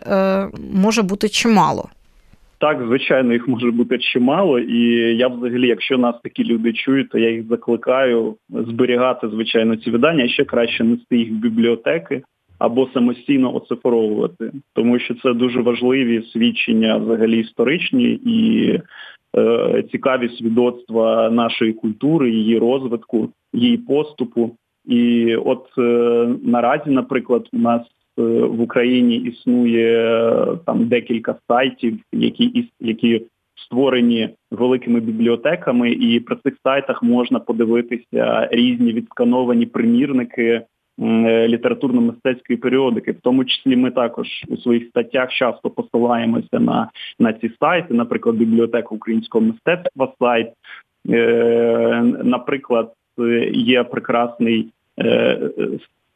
може 0.73 1.01
бути 1.01 1.29
чимало. 1.29 1.89
Так, 2.57 2.77
звичайно, 2.87 3.33
їх 3.33 3.47
може 3.47 3.71
бути 3.71 3.97
чимало, 3.97 4.59
і 4.59 4.79
я 5.17 5.27
взагалі, 5.27 5.67
якщо 5.67 5.97
нас 5.97 6.15
такі 6.23 6.43
люди 6.43 6.73
чують, 6.73 7.09
то 7.09 7.17
я 7.17 7.29
їх 7.29 7.47
закликаю 7.47 8.35
зберігати, 8.49 9.29
звичайно, 9.29 9.75
ці 9.75 9.89
видання, 9.89 10.23
а 10.23 10.27
ще 10.27 10.45
краще 10.45 10.83
нести 10.83 11.17
їх 11.17 11.29
в 11.29 11.33
бібліотеки 11.33 12.21
або 12.63 12.87
самостійно 12.93 13.55
оцифровувати, 13.55 14.51
тому 14.73 14.99
що 14.99 15.15
це 15.15 15.33
дуже 15.33 15.61
важливі 15.61 16.23
свідчення 16.33 16.97
взагалі 16.97 17.39
історичні 17.39 18.03
і 18.25 18.69
е, 19.37 19.83
цікаві 19.91 20.29
свідоцтва 20.29 21.29
нашої 21.29 21.73
культури, 21.73 22.31
її 22.31 22.57
розвитку, 22.57 23.29
її 23.53 23.77
поступу. 23.77 24.51
І 24.85 25.35
от 25.35 25.67
е, 25.77 25.81
наразі, 26.43 26.89
наприклад, 26.89 27.49
у 27.53 27.57
нас 27.57 27.81
е, 27.81 28.21
в 28.23 28.61
Україні 28.61 29.15
існує 29.15 29.99
е, 29.99 30.45
там 30.65 30.87
декілька 30.87 31.35
сайтів, 31.47 31.99
які 32.13 32.69
які 32.79 33.25
створені 33.55 34.29
великими 34.51 34.99
бібліотеками, 34.99 35.91
і 35.91 36.19
при 36.19 36.35
цих 36.35 36.53
сайтах 36.63 37.03
можна 37.03 37.39
подивитися 37.39 38.47
різні 38.51 38.93
відскановані 38.93 39.65
примірники 39.65 40.61
літературно-мистецької 40.99 42.57
періодики. 42.57 43.11
В 43.11 43.19
тому 43.21 43.45
числі 43.45 43.75
ми 43.75 43.91
також 43.91 44.27
у 44.47 44.57
своїх 44.57 44.87
статтях 44.87 45.33
часто 45.33 45.69
посилаємося 45.69 46.59
на 46.59 46.89
на 47.19 47.33
ці 47.33 47.51
сайти, 47.59 47.93
наприклад, 47.93 48.35
бібліотека 48.35 48.95
українського 48.95 49.45
мистецтва 49.45 50.13
сайт. 50.19 50.53
Е, 51.09 52.01
Наприклад, 52.23 52.93
є 53.51 53.83
прекрасний 53.83 54.69
е, 54.99 55.39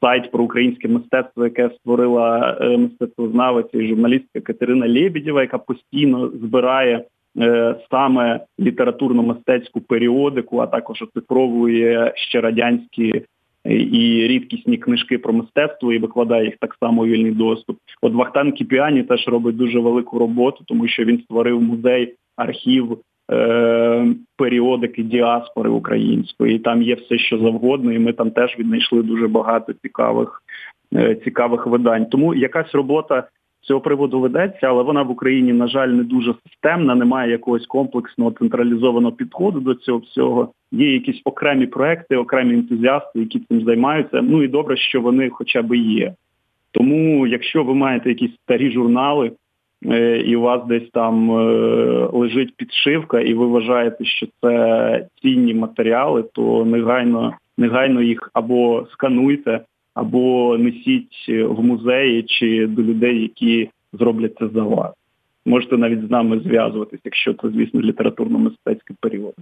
сайт 0.02 0.32
про 0.32 0.44
українське 0.44 0.88
мистецтво, 0.88 1.44
яке 1.44 1.70
створила 1.70 2.58
е, 2.62 2.78
мистецтвознавиця 2.78 3.78
і 3.78 3.88
журналістка 3.88 4.40
Катерина 4.42 4.88
Лєбідєва, 4.88 5.42
яка 5.42 5.58
постійно 5.58 6.28
збирає. 6.28 7.06
Е, 7.40 7.76
саме 7.92 8.40
літературно-мистецьку 8.60 9.82
періодику, 9.82 10.60
а 10.60 10.68
також 10.68 11.02
оцифровує 11.02 12.14
ще 12.16 12.42
радянські 12.42 13.26
і 13.68 14.28
рідкісні 14.28 14.78
книжки 14.78 15.18
про 15.18 15.34
мистецтво 15.34 15.94
і 15.94 15.98
викладає 15.98 16.46
їх 16.46 16.56
так 16.60 16.78
само 16.80 17.02
у 17.02 17.06
вільний 17.06 17.32
доступ. 17.32 17.78
От 18.02 18.14
Вахтан 18.14 18.52
Кіпіані 18.52 19.04
теж 19.04 19.28
робить 19.28 19.56
дуже 19.56 19.80
велику 19.80 20.20
роботу, 20.20 20.64
тому 20.68 20.88
що 20.88 21.04
він 21.04 21.20
створив 21.20 21.62
музей, 21.62 22.16
архів 22.36 22.98
е- 23.32 24.08
періодики 24.38 25.04
діаспори 25.04 25.70
української. 25.70 26.56
І 26.56 26.60
Там 26.60 26.82
є 26.82 26.96
все, 26.96 27.18
що 27.18 27.38
завгодно, 27.38 27.94
і 27.94 28.00
ми 28.00 28.14
там 28.14 28.32
теж 28.32 28.60
віднайшли 28.60 29.04
дуже 29.04 29.28
багато 29.28 29.74
цікавих, 29.74 30.44
е- 30.94 31.16
цікавих 31.16 31.68
видань. 31.68 32.06
Тому 32.06 32.34
якась 32.34 32.76
робота 32.76 33.28
цього 33.68 33.82
приводу 33.82 34.20
ведеться, 34.20 34.68
але 34.68 34.84
вона 34.84 35.04
в 35.04 35.12
Україні, 35.12 35.54
на 35.54 35.68
жаль, 35.68 35.88
не 35.88 36.04
дуже 36.04 36.34
системна, 36.48 36.96
немає 36.96 37.32
якогось 37.32 37.66
комплексного 37.66 38.32
централізованого 38.32 39.16
підходу 39.16 39.60
до 39.60 39.76
цього 39.76 39.98
всього. 39.98 40.52
Є 40.72 40.94
якісь 40.94 41.22
окремі 41.24 41.68
проекти, 41.68 42.18
окремі 42.18 42.54
ентузіасти, 42.54 43.20
які 43.20 43.40
цим 43.40 43.62
займаються. 43.62 44.22
Ну 44.22 44.44
і 44.44 44.48
добре, 44.48 44.78
що 44.78 45.02
вони 45.02 45.30
хоча 45.30 45.62
б 45.62 45.76
є. 45.76 46.14
Тому, 46.72 47.28
якщо 47.28 47.64
ви 47.64 47.74
маєте 47.74 48.10
якісь 48.10 48.36
старі 48.44 48.72
журнали, 48.72 49.32
е, 49.86 50.18
і 50.18 50.36
у 50.36 50.42
вас 50.42 50.66
десь 50.68 50.90
там 50.94 51.32
е, 51.32 51.44
лежить 52.14 52.54
підшивка, 52.58 53.20
і 53.20 53.34
ви 53.34 53.48
вважаєте, 53.48 54.06
що 54.06 54.28
це 54.42 55.08
цінні 55.22 55.54
матеріали, 55.54 56.24
то 56.34 56.66
негайно 56.66 57.34
негайно 57.58 58.02
їх 58.02 58.30
або 58.34 58.88
скануйте, 58.92 59.62
або 59.98 60.58
несіть 60.58 61.30
в 61.30 61.63
музеї 61.63 62.24
чи 62.24 62.68
до 62.68 62.82
людей, 62.82 63.22
які 63.22 63.70
зроблять 63.94 64.36
це 64.39 64.48
за 64.48 64.63
вас. 64.63 64.94
Можете 65.46 65.77
навіть 65.77 66.08
з 66.08 66.12
нами 66.12 66.39
зв'язуватись, 66.39 67.00
якщо 67.04 67.34
це, 67.34 67.50
звісно, 67.50 67.82
літературно-мистецький 67.82 68.96
період. 69.00 69.34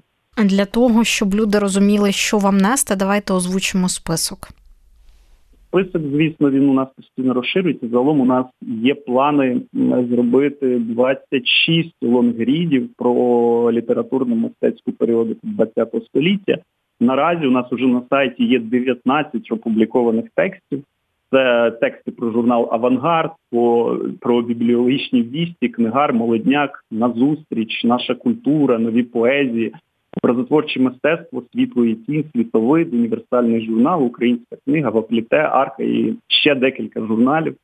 Для 0.44 0.66
того, 0.66 1.04
щоб 1.04 1.36
люди 1.36 1.60
розуміли, 1.60 2.12
що 2.12 2.38
вам 2.38 2.58
нести, 2.58 2.96
давайте 2.96 3.34
озвучимо 3.34 3.90
список. 3.90 4.50
Список, 5.68 6.02
звісно, 6.12 6.52
він 6.52 6.70
у 6.70 6.74
нас 6.74 6.88
постійно 6.96 7.34
розширюється. 7.34 7.88
Загалом 7.88 8.22
у 8.22 8.26
нас 8.26 8.46
є 8.62 8.96
плани 8.96 9.62
зробити 10.10 10.80
26 10.80 11.90
лонгрідів 12.02 12.90
про 12.98 13.14
літературно-мистецьку 13.72 14.92
періодику 14.98 15.48
ХХ 15.58 16.06
століття. 16.06 16.58
Наразі 17.00 17.48
у 17.48 17.52
нас 17.52 17.66
вже 17.72 17.88
на 17.88 18.02
сайті 18.10 18.46
є 18.46 18.60
19 18.60 19.52
опублікованих 19.52 20.26
текстів. 20.36 20.84
Це 21.32 21.72
тексти 21.72 22.12
про 22.12 22.32
журнал 22.32 22.70
Авангард, 22.72 23.32
про, 23.52 24.00
про 24.22 24.42
бібліологічні 24.42 25.22
вісті, 25.24 25.70
книгар, 25.70 26.14
молодняк, 26.14 26.86
назустріч, 26.92 27.84
наша 27.84 28.16
культура, 28.16 28.78
нові 28.78 29.04
поезії, 29.04 29.74
образотворче 30.24 30.80
мистецтво, 30.80 31.44
світло 31.54 31.86
і 31.86 31.96
тінь, 31.96 32.26
світовид, 32.36 32.94
універсальний 32.94 33.66
журнал, 33.66 34.06
українська 34.06 34.56
книга, 34.66 34.90
Вапліте, 34.90 35.38
Арка 35.38 35.84
і 35.84 36.14
ще 36.28 36.56
декілька 36.56 37.02
журналів. 37.02 37.56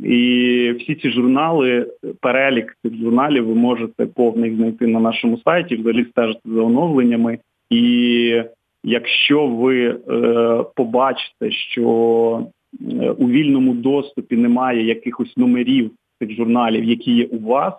І 0.00 0.74
всі 0.80 0.94
ці 0.94 1.10
журнали, 1.10 1.86
перелік 2.20 2.76
цих 2.82 2.96
журналів 2.96 3.46
ви 3.46 3.54
можете 3.54 4.06
повний 4.06 4.56
знайти 4.56 4.86
на 4.86 5.00
нашому 5.00 5.38
сайті, 5.38 5.76
взагалі 5.76 6.04
стежити 6.04 6.40
за 6.44 6.60
оновленнями. 6.60 7.38
І 7.70 8.42
якщо 8.84 9.46
ви 9.46 9.86
е, 9.86 10.64
побачите, 10.74 11.50
що 11.50 12.46
е, 12.80 13.10
у 13.10 13.28
вільному 13.28 13.74
доступі 13.74 14.36
немає 14.36 14.86
якихось 14.86 15.36
номерів 15.36 15.90
цих 16.18 16.36
журналів, 16.36 16.84
які 16.84 17.12
є 17.12 17.24
у 17.24 17.38
вас, 17.38 17.74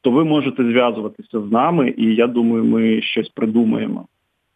то 0.00 0.10
ви 0.10 0.24
можете 0.24 0.62
зв'язуватися 0.62 1.40
з 1.48 1.52
нами, 1.52 1.94
і 1.96 2.14
я 2.14 2.26
думаю, 2.26 2.64
ми 2.64 3.02
щось 3.02 3.28
придумаємо. 3.28 4.06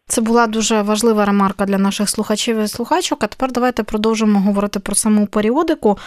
Це 0.07 0.21
була 0.21 0.47
дуже 0.47 0.81
важлива 0.81 1.25
ремарка 1.25 1.65
для 1.65 1.77
наших 1.77 2.09
слухачів 2.09 2.59
і 2.59 2.67
слухачок. 2.67 3.23
А 3.23 3.27
тепер 3.27 3.51
давайте 3.51 3.83
продовжимо 3.83 4.39
говорити 4.39 4.79
про 4.79 4.95
саму 4.95 5.27
періодику. 5.27 5.97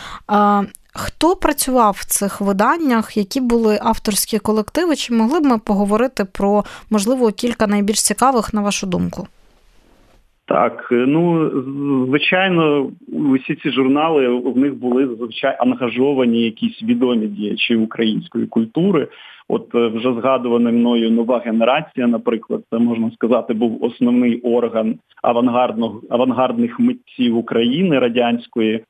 Хто 0.95 1.37
працював 1.37 1.97
в 1.99 2.05
цих 2.05 2.41
виданнях, 2.41 3.17
які 3.17 3.41
були 3.41 3.79
авторські 3.83 4.39
колективи? 4.39 4.97
Чи 4.97 5.15
могли 5.15 5.41
б 5.41 5.45
ми 5.45 5.59
поговорити 5.59 6.25
про 6.25 6.65
можливо 6.91 7.31
кілька 7.33 7.67
найбільш 7.67 8.03
цікавих 8.03 8.55
на 8.55 8.61
вашу 8.61 8.87
думку? 8.87 9.27
Так, 10.49 10.89
ну 10.91 11.51
звичайно, 12.07 12.91
усі 13.13 13.55
ці 13.55 13.71
журнали 13.71 14.29
в 14.29 14.59
них 14.59 14.75
були 14.75 15.07
зазвичай 15.07 15.57
ангажовані 15.61 16.43
якісь 16.43 16.83
відомі 16.83 17.27
діячі 17.27 17.77
української 17.77 18.47
культури. 18.47 19.09
От 19.49 19.75
е, 19.75 19.87
вже 19.87 20.13
згадувана 20.13 20.71
мною 20.71 21.11
нова 21.11 21.39
генерація, 21.39 22.07
наприклад, 22.07 22.61
це 22.71 22.79
можна 22.79 23.11
сказати, 23.11 23.55
був 23.55 23.85
основний 23.85 24.41
орган 24.41 24.99
авангардного 25.23 26.03
авангардних 26.11 26.81
митців 26.81 27.37
України 27.37 27.99
радянської. 27.99 28.85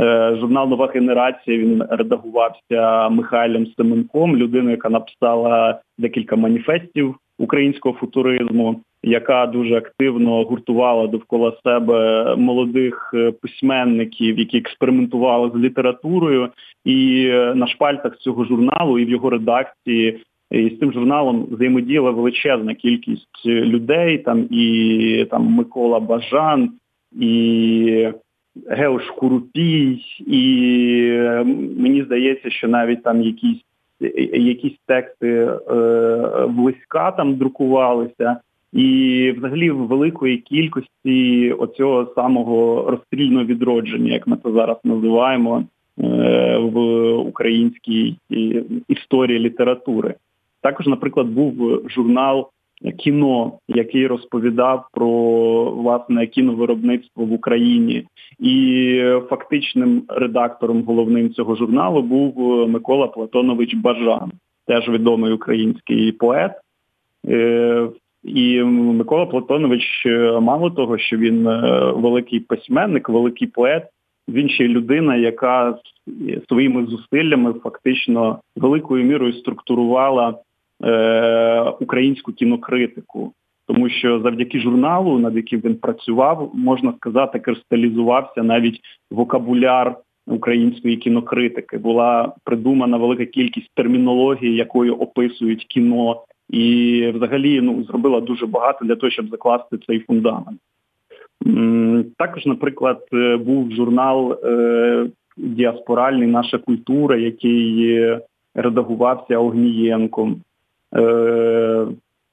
Е, 0.00 0.36
журнал 0.40 0.68
Нова 0.68 0.86
генерація 0.94 1.58
він 1.58 1.82
редагувався 1.90 3.08
Михайлом 3.08 3.66
Семенком, 3.66 4.36
людиною, 4.36 4.70
яка 4.70 4.88
написала 4.88 5.80
декілька 5.98 6.36
маніфестів 6.36 7.14
українського 7.38 7.94
футуризму, 7.98 8.80
яка 9.02 9.46
дуже 9.46 9.76
активно 9.76 10.44
гуртувала 10.44 11.06
довкола 11.06 11.52
себе 11.64 12.36
молодих 12.36 13.10
е, 13.14 13.32
письменників, 13.32 14.38
які 14.38 14.58
експериментували 14.58 15.50
з 15.54 15.58
літературою, 15.58 16.48
і 16.84 17.26
е, 17.30 17.54
на 17.54 17.66
шпальтах 17.66 18.18
цього 18.18 18.44
журналу 18.44 18.98
і 18.98 19.04
в 19.04 19.10
його 19.10 19.30
редакції. 19.30 20.20
І 20.50 20.68
з 20.68 20.78
цим 20.78 20.92
журналом 20.92 21.46
взаємодіяла 21.50 22.10
величезна 22.10 22.74
кількість 22.74 23.46
людей, 23.46 24.18
там 24.18 24.46
і 24.50 25.26
там 25.30 25.44
Микола 25.44 26.00
Бажан, 26.00 26.70
і 27.20 28.08
Геош 28.68 29.10
Курупій, 29.10 30.04
і 30.26 30.42
е, 31.10 31.44
мені 31.78 32.02
здається, 32.02 32.50
що 32.50 32.68
навіть 32.68 33.02
там 33.02 33.22
якісь 33.22 33.60
якісь 34.32 34.78
тексти 34.86 35.28
е, 35.28 36.46
близька 36.48 37.10
там 37.10 37.36
друкувалися, 37.36 38.36
і 38.72 39.34
взагалі 39.36 39.70
в 39.70 39.86
великої 39.86 40.38
кількості 40.38 41.52
оцього 41.52 42.12
самого 42.14 42.90
розстрільного 42.90 43.44
відродження, 43.44 44.12
як 44.12 44.26
ми 44.26 44.36
це 44.44 44.52
зараз 44.52 44.76
називаємо 44.84 45.64
е, 45.98 46.58
в 46.58 46.78
українській 47.14 48.16
історії 48.88 49.38
літератури. 49.38 50.14
Також, 50.60 50.86
наприклад, 50.86 51.26
був 51.26 51.82
журнал 51.88 52.48
кіно, 52.98 53.52
який 53.68 54.06
розповідав 54.06 54.88
про 54.92 55.10
власне 55.70 56.26
кіновиробництво 56.26 57.24
в 57.24 57.32
Україні, 57.32 58.06
і 58.38 59.02
фактичним 59.28 60.02
редактором 60.08 60.82
головним 60.82 61.30
цього 61.30 61.56
журналу 61.56 62.02
був 62.02 62.68
Микола 62.68 63.06
Платонович 63.06 63.74
Бажан, 63.74 64.32
теж 64.66 64.88
відомий 64.88 65.32
український 65.32 66.12
поет. 66.12 66.52
Е, 67.28 67.88
і 68.24 68.62
Микола 68.62 69.26
Платонович, 69.26 70.06
мало 70.40 70.70
того, 70.70 70.98
що 70.98 71.16
він 71.16 71.46
е, 71.46 71.60
великий 71.96 72.40
письменник, 72.40 73.08
великий 73.08 73.48
поет, 73.48 73.86
він 74.28 74.48
ще 74.48 74.64
й 74.64 74.68
людина, 74.68 75.16
яка 75.16 75.78
своїми 76.48 76.86
зусиллями 76.86 77.52
фактично 77.52 78.38
великою 78.56 79.04
мірою 79.04 79.32
структурувала 79.32 80.34
е, 80.84 81.60
українську 81.80 82.32
кінокритику, 82.32 83.32
тому 83.66 83.88
що 83.88 84.20
завдяки 84.20 84.60
журналу, 84.60 85.18
над 85.18 85.36
яким 85.36 85.60
він 85.60 85.74
працював, 85.74 86.50
можна 86.54 86.92
сказати, 86.92 87.38
кристалізувався 87.38 88.42
навіть 88.42 88.80
вокабуляр 89.10 89.96
української 90.26 90.96
кінокритики. 90.96 91.78
Була 91.78 92.32
придумана 92.44 92.96
велика 92.96 93.26
кількість 93.26 93.70
термінології, 93.74 94.56
якою 94.56 94.94
описують 94.94 95.64
кіно, 95.64 96.22
і 96.50 97.06
взагалі 97.14 97.60
ну 97.60 97.84
зробила 97.84 98.20
дуже 98.20 98.46
багато 98.46 98.84
для 98.84 98.96
того, 98.96 99.10
щоб 99.10 99.28
закласти 99.28 99.78
цей 99.86 99.98
фундамент. 100.00 100.60
Також, 102.16 102.46
наприклад, 102.46 103.06
е, 103.12 103.36
був 103.36 103.72
журнал 103.72 104.32
е, 104.32 105.06
діаспоральний 105.36 106.28
Наша 106.28 106.58
культура, 106.58 107.16
який 107.16 107.98
редагувався 108.54 109.38
Огнієнком. 109.38 110.36
Е, 110.96 111.86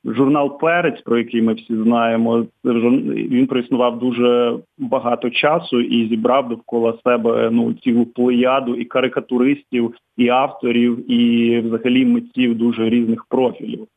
Журнал 0.06 0.60
Перець, 0.60 1.02
про 1.02 1.18
який 1.18 1.42
ми 1.42 1.54
всі 1.54 1.76
знаємо, 1.76 2.46
він 2.64 3.48
проіснував 3.48 4.00
дуже 4.00 4.58
багато 4.78 5.30
часу 5.30 5.82
і 5.82 6.08
зібрав 6.08 6.50
довкола 6.50 6.98
себе 7.04 7.50
ну 7.52 7.74
цілу 7.74 8.06
плеяду 8.06 8.76
і 8.76 8.86
карикатуристів, 8.86 9.94
і 10.18 10.30
авторів, 10.30 11.12
і 11.12 11.60
взагалі 11.60 12.06
митців 12.06 12.58
дуже 12.58 12.90
різних 12.90 13.26
профілів. 13.26 13.88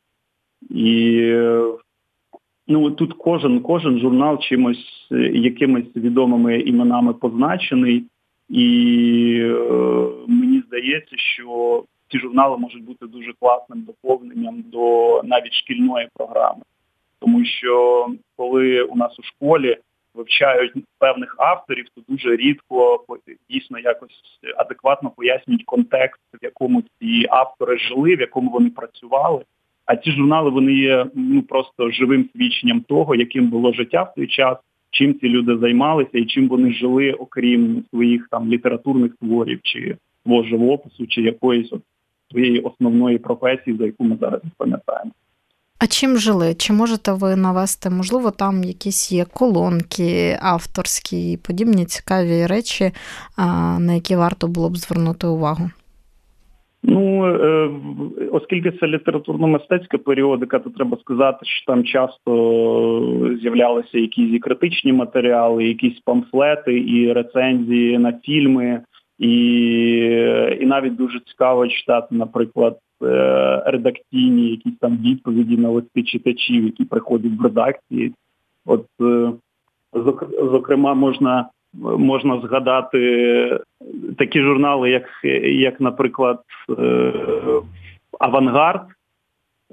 І 0.70 1.20
ну 2.68 2.90
тут 2.90 3.12
кожен 3.12 3.60
кожен 3.60 3.98
журнал 3.98 4.38
чимось 4.38 5.08
якимись 5.32 5.96
відомими 5.96 6.60
іменами 6.60 7.14
позначений, 7.14 8.04
і 8.48 9.36
е, 9.42 10.08
мені 10.26 10.62
здається, 10.66 11.16
що 11.16 11.82
ці 12.10 12.18
журнали 12.18 12.58
можуть 12.58 12.84
бути 12.84 13.06
дуже 13.06 13.32
класним 13.40 13.82
доповненням 13.82 14.64
до 14.66 15.20
навіть 15.24 15.52
шкільної 15.52 16.08
програми. 16.14 16.62
Тому 17.20 17.44
що 17.44 18.06
коли 18.36 18.82
у 18.82 18.96
нас 18.96 19.18
у 19.18 19.22
школі 19.22 19.76
вивчають 20.14 20.72
певних 20.98 21.34
авторів, 21.38 21.86
то 21.94 22.02
дуже 22.08 22.36
рідко 22.36 23.04
дійсно 23.50 23.78
якось 23.78 24.22
адекватно 24.56 25.10
пояснюють 25.10 25.64
контекст, 25.64 26.20
в 26.34 26.44
якому 26.44 26.82
ці 26.82 27.26
автори 27.30 27.78
жили, 27.78 28.16
в 28.16 28.20
якому 28.20 28.50
вони 28.50 28.70
працювали. 28.70 29.44
А 29.86 29.96
ці 29.96 30.10
журнали 30.10 30.50
вони 30.50 30.72
є 30.72 31.06
ну 31.14 31.42
просто 31.42 31.90
живим 31.90 32.28
свідченням 32.32 32.80
того, 32.80 33.14
яким 33.14 33.46
було 33.46 33.72
життя 33.72 34.02
в 34.02 34.14
той 34.14 34.26
час, 34.26 34.58
чим 34.90 35.18
ці 35.18 35.28
люди 35.28 35.58
займалися 35.58 36.18
і 36.18 36.24
чим 36.24 36.48
вони 36.48 36.72
жили, 36.72 37.12
окрім 37.12 37.84
своїх 37.90 38.28
там 38.30 38.48
літературних 38.48 39.16
творів 39.16 39.60
чи 39.62 39.96
свого 40.22 40.44
живопису, 40.44 41.06
чи 41.06 41.22
якоїсь 41.22 41.72
от 41.72 41.82
своєї 42.30 42.60
основної 42.60 43.18
професії, 43.18 43.76
за 43.76 43.86
яку 43.86 44.04
ми 44.04 44.16
зараз 44.20 44.40
пам'ятаємо. 44.56 45.10
А 45.82 45.86
чим 45.86 46.16
жили? 46.16 46.54
Чи 46.54 46.72
можете 46.72 47.12
ви 47.12 47.36
навести, 47.36 47.90
можливо, 47.90 48.30
там 48.30 48.64
якісь 48.64 49.12
є 49.12 49.24
колонки 49.24 50.38
авторські 50.42 51.32
і 51.32 51.36
подібні 51.36 51.84
цікаві 51.84 52.46
речі, 52.46 52.90
на 53.78 53.92
які 53.94 54.16
варто 54.16 54.48
було 54.48 54.70
б 54.70 54.76
звернути 54.76 55.26
увагу? 55.26 55.70
Ну, 56.82 57.26
е, 57.26 57.70
оскільки 58.32 58.70
це 58.70 58.86
літературно-мистецька 58.86 59.98
періодика, 59.98 60.58
то 60.58 60.70
треба 60.70 60.96
сказати, 61.00 61.38
що 61.42 61.66
там 61.66 61.84
часто 61.84 62.30
з'являлися 63.40 63.98
якісь 63.98 64.34
і 64.34 64.38
критичні 64.38 64.92
матеріали, 64.92 65.64
якісь 65.64 66.00
памфлети 66.04 66.78
і 66.78 67.12
рецензії 67.12 67.98
на 67.98 68.12
фільми, 68.12 68.80
і 69.20 69.32
і 70.60 70.66
навіть 70.66 70.96
дуже 70.96 71.20
цікаво 71.20 71.68
читати, 71.68 72.06
наприклад, 72.10 72.78
е, 73.02 73.62
редакційні 73.66 74.50
якісь 74.50 74.78
там 74.80 74.96
відповіді 74.96 75.56
на 75.56 75.68
листи 75.70 76.02
читачів, 76.02 76.64
які 76.64 76.84
приходять 76.84 77.32
в 77.38 77.42
редакції. 77.42 78.14
От, 78.66 78.86
е, 79.00 79.32
зокрема, 80.42 80.94
можна 80.94 81.48
можна 81.98 82.40
згадати 82.40 83.60
такі 84.18 84.40
журнали, 84.40 84.90
як, 84.90 85.04
як 85.44 85.80
наприклад, 85.80 86.40
е, 86.78 87.12
Авангард. 88.18 88.82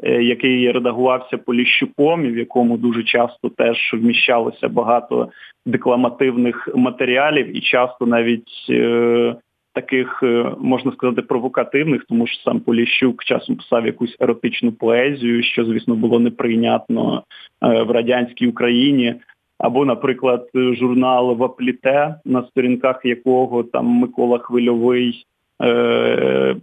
Який 0.04 0.72
редагувався 0.72 1.38
Поліщуком, 1.38 2.26
і 2.26 2.28
в 2.28 2.38
якому 2.38 2.78
дуже 2.78 3.04
часто 3.04 3.50
теж 3.50 3.78
вміщалося 3.94 4.70
багато 4.70 5.30
декламативних 5.66 6.70
матеріалів, 6.76 7.58
і 7.58 7.62
часто 7.62 8.06
навіть 8.06 8.66
е, 8.70 9.36
таких, 9.74 10.20
е, 10.24 10.52
можна 10.60 10.92
сказати, 10.92 11.22
провокативних, 11.22 12.06
тому 12.10 12.28
що 12.28 12.42
сам 12.44 12.60
Поліщук 12.60 13.24
часом 13.24 13.56
писав 13.56 13.86
якусь 13.86 14.18
еротичну 14.20 14.72
поезію, 14.72 15.44
що, 15.44 15.66
звісно, 15.66 15.96
було 15.96 16.20
неприйнятно 16.20 17.24
е, 17.64 17.84
в 17.84 17.92
радянській 17.92 18.48
Україні. 18.48 19.16
Або, 19.60 19.86
наприклад, 19.86 20.50
журнал 20.54 21.36
Вапліте, 21.36 22.16
на 22.26 22.44
сторінках 22.44 23.02
якого 23.04 23.64
там 23.64 23.86
Микола 23.86 24.38
Хвильовий 24.38 25.26
е, 25.64 26.56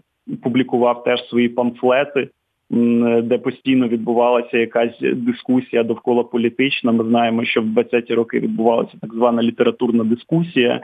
публікував 0.43 1.05
теж 1.05 1.29
свої 1.29 1.49
памфлети 1.49 2.29
де 3.23 3.39
постійно 3.39 3.89
відбувалася 3.89 4.59
якась 4.59 5.01
дискусія 5.01 5.83
довкола 5.83 6.23
політична. 6.23 6.93
Ми 6.93 7.05
знаємо, 7.05 7.45
що 7.45 7.63
в 7.63 7.65
20-ті 7.65 8.15
роки 8.15 8.41
відбувалася 8.41 8.93
так 9.01 9.15
звана 9.15 9.43
літературна 9.43 10.05
дискусія, 10.05 10.81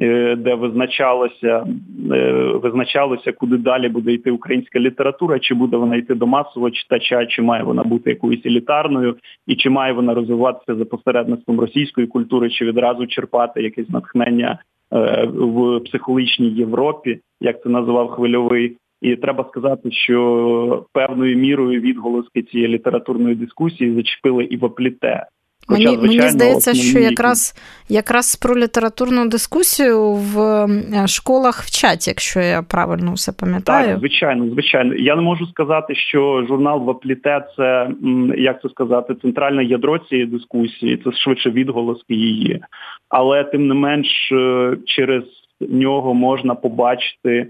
е, 0.00 0.36
де 0.36 0.54
визначалося, 0.54 1.66
е, 2.12 2.32
визначалося, 2.62 3.32
куди 3.32 3.56
далі 3.56 3.88
буде 3.88 4.12
йти 4.12 4.30
українська 4.30 4.80
література, 4.80 5.38
чи 5.38 5.54
буде 5.54 5.76
вона 5.76 5.96
йти 5.96 6.14
до 6.14 6.26
масового 6.26 6.70
читача, 6.70 7.26
чи 7.26 7.42
має 7.42 7.62
вона 7.62 7.82
бути 7.82 8.10
якоюсь 8.10 8.46
елітарною, 8.46 9.16
і 9.46 9.56
чи 9.56 9.70
має 9.70 9.92
вона 9.92 10.14
розвиватися 10.14 10.74
за 10.74 10.84
посередництвом 10.84 11.60
російської 11.60 12.06
культури, 12.06 12.50
чи 12.50 12.64
відразу 12.64 13.06
черпати 13.06 13.62
якесь 13.62 13.88
натхнення 13.90 14.58
е, 14.92 15.24
в 15.32 15.80
психологічній 15.80 16.50
Європі, 16.50 17.20
як 17.40 17.62
це 17.62 17.68
називав 17.68 18.08
хвильовий. 18.08 18.76
І 19.02 19.16
треба 19.16 19.46
сказати, 19.50 19.90
що 19.92 20.86
певною 20.92 21.36
мірою 21.36 21.80
відголоски 21.80 22.42
цієї 22.42 22.68
літературної 22.68 23.34
дискусії 23.34 23.94
зачепили 23.94 24.44
і 24.44 24.56
вопліте. 24.56 25.26
Хоча, 25.66 25.84
мені, 25.84 25.96
звичайно, 25.96 26.18
мені 26.18 26.30
здається, 26.30 26.74
що 26.74 26.98
якраз 26.98 27.54
якраз 27.88 28.36
про 28.36 28.56
літературну 28.56 29.28
дискусію 29.28 30.12
в 30.12 30.40
е, 30.40 31.06
школах 31.06 31.54
вчать, 31.62 32.08
якщо 32.08 32.40
я 32.40 32.62
правильно 32.62 33.12
все 33.12 33.32
пам'ятаю. 33.32 33.88
Так, 33.88 33.98
звичайно, 33.98 34.50
звичайно. 34.50 34.94
Я 34.94 35.16
не 35.16 35.22
можу 35.22 35.46
сказати, 35.46 35.94
що 35.94 36.44
журнал 36.48 36.80
Вопліте 36.80 37.46
це 37.56 37.88
як 38.36 38.62
це 38.62 38.68
сказати, 38.68 39.14
центральне 39.22 39.64
ядро 39.64 39.98
цієї 39.98 40.26
дискусії, 40.26 41.02
це 41.04 41.12
швидше 41.12 41.50
відголоски 41.50 42.14
її. 42.14 42.60
Але 43.08 43.44
тим 43.44 43.68
не 43.68 43.74
менш 43.74 44.32
е, 44.32 44.76
через 44.86 45.22
нього 45.60 46.14
можна 46.14 46.54
побачити 46.54 47.46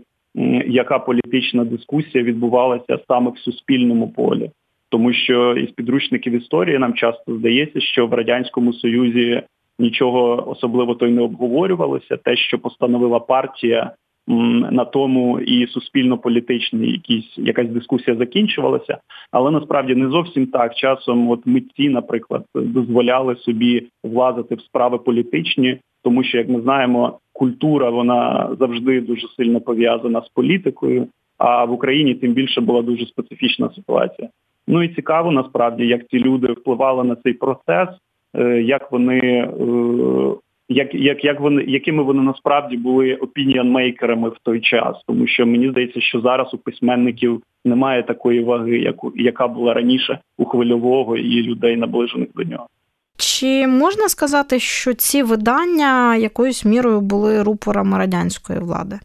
яка 0.66 0.98
політична 0.98 1.64
дискусія 1.64 2.24
відбувалася 2.24 2.98
саме 3.08 3.30
в 3.30 3.38
суспільному 3.38 4.08
полі. 4.08 4.50
Тому 4.88 5.12
що 5.12 5.54
із 5.56 5.70
підручників 5.70 6.32
історії 6.32 6.78
нам 6.78 6.94
часто 6.94 7.36
здається, 7.36 7.80
що 7.80 8.06
в 8.06 8.14
радянському 8.14 8.72
союзі 8.72 9.42
нічого 9.78 10.50
особливо 10.50 10.94
то 10.94 11.06
й 11.06 11.10
не 11.10 11.22
обговорювалося. 11.22 12.16
Те, 12.16 12.36
що 12.36 12.58
постановила 12.58 13.20
партія, 13.20 13.92
на 14.26 14.84
тому 14.84 15.40
і 15.40 15.66
суспільно-політичні 15.66 16.90
якісь 16.90 17.38
якась 17.38 17.68
дискусія 17.68 18.16
закінчувалася, 18.16 18.98
але 19.30 19.50
насправді 19.50 19.94
не 19.94 20.08
зовсім 20.08 20.46
так. 20.46 20.74
Часом, 20.74 21.30
от 21.30 21.46
митці, 21.46 21.88
наприклад, 21.88 22.44
дозволяли 22.54 23.36
собі 23.36 23.88
влазити 24.04 24.54
в 24.54 24.60
справи 24.60 24.98
політичні, 24.98 25.80
тому 26.02 26.24
що, 26.24 26.38
як 26.38 26.48
ми 26.48 26.60
знаємо, 26.60 27.18
культура 27.32 27.90
вона 27.90 28.50
завжди 28.60 29.00
дуже 29.00 29.28
сильно 29.36 29.60
пов'язана 29.60 30.20
з 30.20 30.28
політикою. 30.28 31.06
А 31.38 31.64
в 31.64 31.72
Україні 31.72 32.14
тим 32.14 32.32
більше 32.32 32.60
була 32.60 32.82
дуже 32.82 33.06
специфічна 33.06 33.70
ситуація. 33.74 34.28
Ну 34.66 34.82
і 34.82 34.88
цікаво 34.88 35.32
насправді, 35.32 35.86
як 35.86 36.08
ці 36.08 36.18
люди 36.18 36.52
впливали 36.52 37.04
на 37.04 37.16
цей 37.16 37.32
процес, 37.32 37.88
е, 38.34 38.62
як 38.62 38.92
вони 38.92 39.20
е, 39.20 40.34
як, 40.68 40.94
як, 40.94 41.24
як 41.24 41.40
вони, 41.40 41.64
якими 41.68 42.02
вони 42.02 42.22
насправді 42.22 42.76
були 42.76 43.14
опініонмейкерами 43.14 44.28
в 44.28 44.36
той 44.42 44.60
час, 44.60 44.96
тому 45.06 45.26
що 45.26 45.46
мені 45.46 45.70
здається, 45.70 46.00
що 46.00 46.20
зараз 46.20 46.54
у 46.54 46.58
письменників 46.58 47.42
немає 47.64 48.02
такої 48.02 48.44
ваги, 48.44 48.78
яку 48.78 49.12
яка 49.16 49.48
була 49.48 49.74
раніше 49.74 50.18
у 50.38 50.44
хвильового 50.44 51.16
і 51.16 51.42
людей, 51.42 51.76
наближених 51.76 52.28
до 52.34 52.42
нього. 52.42 52.66
Чи 53.16 53.66
можна 53.66 54.08
сказати, 54.08 54.60
що 54.60 54.94
ці 54.94 55.22
видання 55.22 56.16
якоюсь 56.16 56.64
мірою 56.64 57.00
були 57.00 57.42
рупорами 57.42 57.98
радянської 57.98 58.58
влади? 58.58 58.98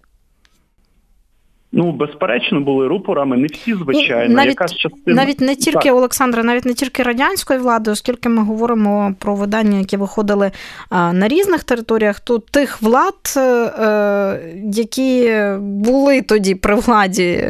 Ну, 1.72 1.92
безперечно, 1.92 2.62
були 2.62 2.88
рупорами, 2.88 3.38
не 3.38 3.48
всі, 3.48 3.74
звичайно. 3.74 4.36
Навіть, 4.36 4.50
Якась 4.50 4.76
частина... 4.76 5.16
навіть 5.16 5.42
не 5.42 5.56
тільки 5.56 5.90
так. 5.90 5.96
Олександра, 5.96 6.44
навіть 6.44 6.66
не 6.66 6.74
тільки 6.74 7.04
радянської 7.04 7.60
влади, 7.60 7.92
оскільки 7.92 8.30
ми 8.30 8.44
говоримо 8.44 9.16
про 9.20 9.36
видання, 9.36 9.78
які 9.80 9.98
виходили 9.98 10.52
на 10.92 11.28
різних 11.28 11.64
територіях, 11.64 12.20
то 12.20 12.40
тих 12.40 12.82
влад, 12.82 13.34
е, 13.38 14.40
які 14.74 15.40
були 15.60 16.22
тоді 16.22 16.56
при 16.56 16.76
владі 16.76 17.48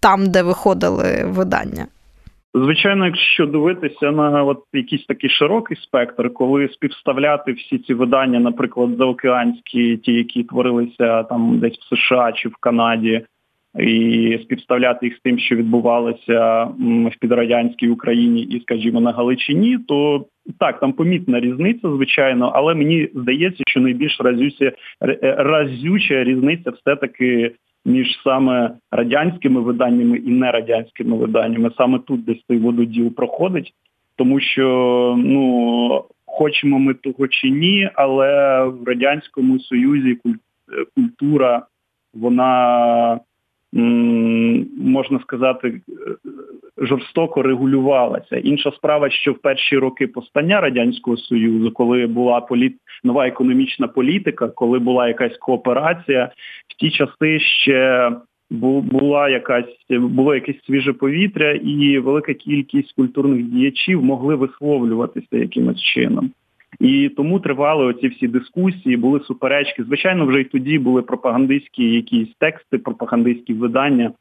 там, 0.00 0.30
де 0.30 0.42
виходили 0.42 1.24
видання. 1.24 1.86
Звичайно, 2.62 3.06
якщо 3.06 3.46
дивитися 3.46 4.10
на 4.10 4.44
от 4.44 4.58
якийсь 4.72 5.06
такий 5.06 5.30
широкий 5.30 5.76
спектр, 5.76 6.32
коли 6.32 6.68
співставляти 6.68 7.52
всі 7.52 7.78
ці 7.78 7.94
видання, 7.94 8.40
наприклад, 8.40 8.90
заокеанські, 8.98 9.96
ті, 9.96 10.12
які 10.12 10.44
творилися 10.44 11.22
там 11.22 11.58
десь 11.58 11.78
в 11.78 11.96
США 11.96 12.32
чи 12.32 12.48
в 12.48 12.56
Канаді, 12.60 13.22
і 13.78 14.38
співставляти 14.42 15.06
їх 15.06 15.16
з 15.16 15.20
тим, 15.20 15.38
що 15.38 15.56
відбувалося 15.56 16.64
в 17.10 17.18
підрадянській 17.20 17.88
Україні 17.88 18.42
і, 18.42 18.60
скажімо, 18.60 19.00
на 19.00 19.12
Галичині, 19.12 19.78
то 19.88 20.26
так, 20.60 20.80
там 20.80 20.92
помітна 20.92 21.40
різниця, 21.40 21.88
звичайно, 21.88 22.52
але 22.54 22.74
мені 22.74 23.08
здається, 23.14 23.62
що 23.66 23.80
найбільш 23.80 24.20
разюча, 24.20 24.72
разюча 25.22 26.24
різниця 26.24 26.70
все-таки 26.70 27.52
між 27.86 28.20
саме 28.24 28.70
радянськими 28.90 29.60
виданнями 29.60 30.16
і 30.16 30.30
нерадянськими 30.30 31.16
виданнями. 31.16 31.70
Саме 31.76 31.98
тут 31.98 32.24
десь 32.24 32.44
цей 32.48 32.58
вододіл 32.58 33.14
проходить, 33.14 33.74
тому 34.16 34.40
що 34.40 35.14
ну 35.18 36.04
хочемо 36.26 36.78
ми 36.78 36.94
того 36.94 37.28
чи 37.28 37.50
ні, 37.50 37.90
але 37.94 38.62
в 38.64 38.84
радянському 38.84 39.60
союзі 39.60 40.18
культура 40.94 41.66
вона 42.14 43.20
можна 44.78 45.20
сказати 45.20 45.80
жорстоко 46.78 47.42
регулювалася. 47.42 48.36
Інша 48.36 48.72
справа, 48.72 49.10
що 49.10 49.32
в 49.32 49.38
перші 49.38 49.78
роки 49.78 50.06
постання 50.06 50.60
радянського 50.60 51.16
союзу, 51.16 51.70
коли 51.70 52.06
була 52.06 52.40
політ 52.40 52.76
нова 53.04 53.26
економічна 53.26 53.88
політика, 53.88 54.48
коли 54.48 54.78
була 54.78 55.08
якась 55.08 55.36
кооперація, 55.36 56.30
в 56.68 56.74
ті 56.80 56.90
часи 56.90 57.40
ще 57.40 58.10
була 58.50 59.28
якась 59.28 59.64
було 59.90 60.34
якесь 60.34 60.64
свіже 60.66 60.92
повітря, 60.92 61.52
і 61.52 61.98
велика 61.98 62.34
кількість 62.34 62.92
культурних 62.92 63.42
діячів 63.42 64.04
могли 64.04 64.34
висловлюватися 64.34 65.36
якимось 65.36 65.82
чином. 65.82 66.30
І 66.80 67.08
тому 67.08 67.40
тривали 67.40 67.84
оці 67.84 68.08
всі 68.08 68.28
дискусії, 68.28 68.96
були 68.96 69.20
суперечки. 69.20 69.84
Звичайно, 69.84 70.26
вже 70.26 70.40
й 70.40 70.44
тоді 70.44 70.78
були 70.78 71.02
пропагандистські 71.02 71.84
якісь 71.94 72.28
тексти, 72.38 72.78
пропагандистські 72.78 73.54
видання. 73.54 74.12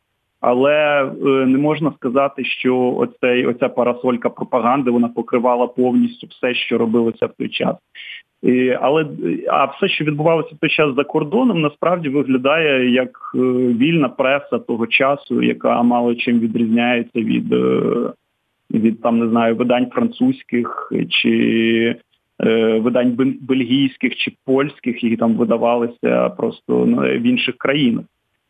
Але 0.42 1.04
е, 1.04 1.26
не 1.26 1.58
можна 1.58 1.92
сказати, 1.96 2.46
що 2.46 2.78
оцей 2.78 3.46
оця 3.46 3.70
парасолька 3.70 4.30
пропаганди 4.30 4.92
вона 4.92 5.08
покривала 5.08 5.68
повністю 5.68 6.28
все, 6.28 6.54
що 6.54 6.78
робилося 6.78 7.26
в 7.26 7.34
той 7.38 7.50
час. 7.50 7.76
І, 8.44 8.70
Але 8.70 9.06
а 9.48 9.66
все, 9.66 9.88
що 9.88 10.06
відбувалося 10.06 10.50
в 10.56 10.58
той 10.58 10.70
час 10.70 10.96
за 10.96 11.04
кордоном, 11.04 11.62
насправді 11.62 12.10
виглядає 12.10 12.92
як 12.92 13.32
е, 13.36 13.38
вільна 13.78 14.10
преса 14.10 14.60
того 14.60 14.88
часу, 14.88 15.42
яка 15.42 15.84
мало 15.84 16.16
чим 16.16 16.40
відрізняється 16.40 17.20
від 17.20 17.54
е, 17.54 17.82
від 18.72 19.02
там 19.02 19.20
не 19.20 19.30
знаю 19.30 19.56
видань 19.56 19.90
французьких 19.92 20.94
чи 21.10 21.96
видань 22.80 23.38
бельгійських 23.42 24.16
чи 24.16 24.34
польських, 24.46 25.04
які 25.04 25.18
там 25.18 25.34
видавалися 25.34 26.30
просто 26.30 26.86
ну, 26.86 26.98
в 26.98 27.22
інших 27.22 27.58
країнах. 27.58 28.06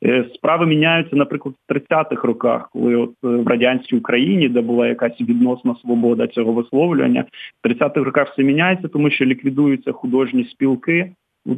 Е, 0.06 0.26
справи 0.34 0.66
міняються, 0.66 1.16
наприклад, 1.16 1.56
в 1.70 1.74
30-х 1.74 2.28
роках, 2.28 2.70
коли 2.74 2.96
от 2.96 3.10
е, 3.10 3.28
в 3.28 3.48
радянській 3.48 3.98
Україні, 3.98 4.50
де 4.50 4.62
була 4.62 4.88
якась 4.88 5.22
відносна 5.22 5.76
свобода 5.82 6.28
цього 6.28 6.52
висловлювання, 6.52 7.26
в 7.64 7.68
30-х 7.68 8.04
роках 8.04 8.32
все 8.32 8.44
міняється, 8.44 8.88
тому 8.88 9.10
що 9.10 9.26
ліквідуються 9.26 9.92
художні 9.92 10.44
спілки 10.44 11.12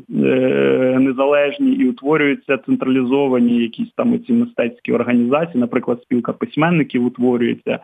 е, 0.09 0.97
незалежні 0.99 1.71
і 1.71 1.89
утворюються 1.89 2.57
централізовані 2.57 3.61
якісь 3.61 3.91
там 3.95 4.23
ці 4.23 4.33
мистецькі 4.33 4.91
організації, 4.91 5.61
наприклад, 5.61 6.01
спілка 6.03 6.33
письменників 6.33 7.05
утворюється, 7.05 7.79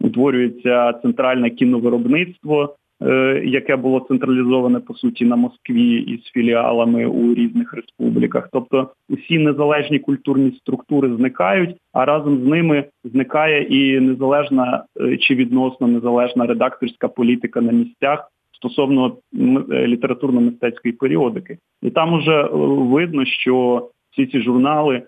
утворюється 0.00 0.92
центральне 0.92 1.50
кіновиробництво. 1.50 2.76
Е, 3.06 3.42
яке 3.44 3.76
було 3.76 4.00
централізоване 4.00 4.80
по 4.80 4.94
суті 4.94 5.24
на 5.24 5.36
Москві 5.36 5.94
із 5.96 6.24
філіалами 6.24 7.06
у 7.06 7.34
різних 7.34 7.74
республіках. 7.74 8.48
Тобто 8.52 8.90
усі 9.08 9.38
незалежні 9.38 9.98
культурні 9.98 10.50
структури 10.50 11.16
зникають, 11.16 11.76
а 11.92 12.04
разом 12.04 12.38
з 12.38 12.46
ними 12.46 12.84
зникає 13.04 13.62
і 13.62 14.00
незалежна 14.00 14.84
е, 15.00 15.16
чи 15.16 15.34
відносно 15.34 15.86
незалежна 15.86 16.46
редакторська 16.46 17.08
політика 17.08 17.60
на 17.60 17.72
місцях 17.72 18.30
стосовно 18.52 19.16
е, 19.34 19.38
літературно-мистецької 19.86 20.92
періодики. 20.92 21.58
І 21.82 21.90
там 21.90 22.12
уже 22.12 22.48
видно, 22.52 23.24
що 23.24 23.88
всі 24.12 24.26
ці 24.26 24.40
журнали 24.40 25.02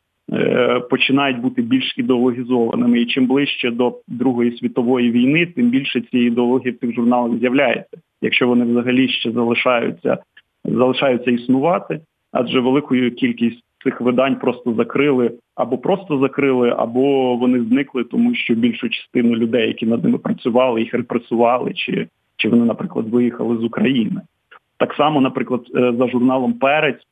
починають 0.90 1.40
бути 1.40 1.62
більш 1.62 1.98
ідеологізованими. 1.98 3.00
І 3.00 3.06
чим 3.06 3.26
ближче 3.26 3.70
до 3.70 3.98
Другої 4.08 4.58
світової 4.58 5.10
війни, 5.10 5.46
тим 5.46 5.70
більше 5.70 6.00
цієї 6.00 6.28
ідеології 6.28 6.70
в 6.70 6.78
цих 6.78 6.94
журналах 6.94 7.38
з'являється, 7.38 7.96
якщо 8.22 8.48
вони 8.48 8.64
взагалі 8.64 9.08
ще 9.08 9.30
залишаються, 9.30 10.18
залишаються 10.64 11.30
існувати, 11.30 12.00
адже 12.32 12.60
великою 12.60 13.14
кількість 13.14 13.62
цих 13.84 14.00
видань 14.00 14.36
просто 14.36 14.74
закрили 14.74 15.30
або 15.54 15.78
просто 15.78 16.18
закрили, 16.18 16.74
або 16.76 17.36
вони 17.36 17.60
зникли, 17.60 18.04
тому 18.04 18.34
що 18.34 18.54
більшу 18.54 18.88
частину 18.88 19.36
людей, 19.36 19.68
які 19.68 19.86
над 19.86 20.04
ними 20.04 20.18
працювали, 20.18 20.80
їх 20.80 20.94
репресували, 20.94 21.72
чи, 21.74 22.08
чи 22.36 22.48
вони, 22.48 22.64
наприклад, 22.64 23.08
виїхали 23.08 23.56
з 23.56 23.64
України. 23.64 24.20
Так 24.78 24.94
само, 24.94 25.20
наприклад, 25.20 25.60
е, 25.74 25.92
за 25.98 26.08
журналом 26.08 26.52
Перець 26.52 27.02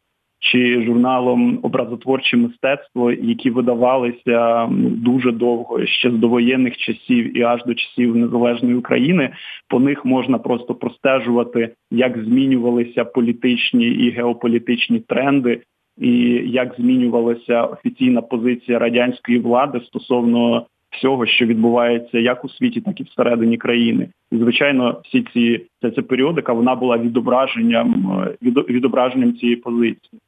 чи 0.45 0.83
журналом 0.83 1.59
Образотворче 1.63 2.37
мистецтво, 2.37 3.13
які 3.13 3.51
видавалися 3.51 4.69
дуже 4.81 5.33
довго 5.33 5.87
ще 5.87 6.11
з 6.11 6.15
довоєнних 6.15 6.77
часів 6.77 7.39
і 7.39 7.43
аж 7.43 7.65
до 7.65 7.75
часів 7.75 8.17
незалежної 8.17 8.75
України. 8.75 9.31
По 9.69 9.81
них 9.81 10.05
можна 10.05 10.39
просто 10.39 10.75
простежувати, 10.75 11.71
як 11.91 12.19
змінювалися 12.19 13.05
політичні 13.05 13.85
і 13.85 14.11
геополітичні 14.11 14.99
тренди. 14.99 15.61
І 15.99 16.11
як 16.47 16.75
змінювалася 16.79 17.65
офіційна 17.65 18.23
позиція 18.23 18.79
радянської 18.79 19.39
влади 19.39 19.81
стосовно 19.81 20.67
всього, 20.91 21.27
що 21.27 21.47
відбувається 21.47 22.19
як 22.19 22.45
у 22.45 22.49
світі, 22.49 22.81
так 22.81 23.01
і 23.01 23.03
всередині 23.03 23.57
країни, 23.57 24.09
і 24.33 24.37
звичайно, 24.37 25.01
всі 25.05 25.25
ці 25.33 25.67
ця, 25.83 25.91
ця 25.91 26.03
періодика 26.03 26.53
вона 26.53 26.75
була 26.75 26.99
відображенням 26.99 28.19
відображенням 28.43 29.35
цієї 29.35 29.57
позиції. 29.57 30.21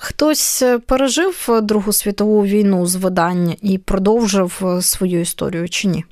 Хтось 0.00 0.62
е, 0.62 0.78
пережив 0.78 1.46
е, 1.48 1.60
Другу 1.60 1.92
світову 1.92 2.42
війну 2.42 2.86
з 2.86 2.96
видань 2.96 3.54
і 3.62 3.78
продовжив 3.78 4.62
е, 4.62 4.82
свою 4.82 5.20
історію 5.20 5.68
чи 5.68 5.88
ні? 5.88 6.04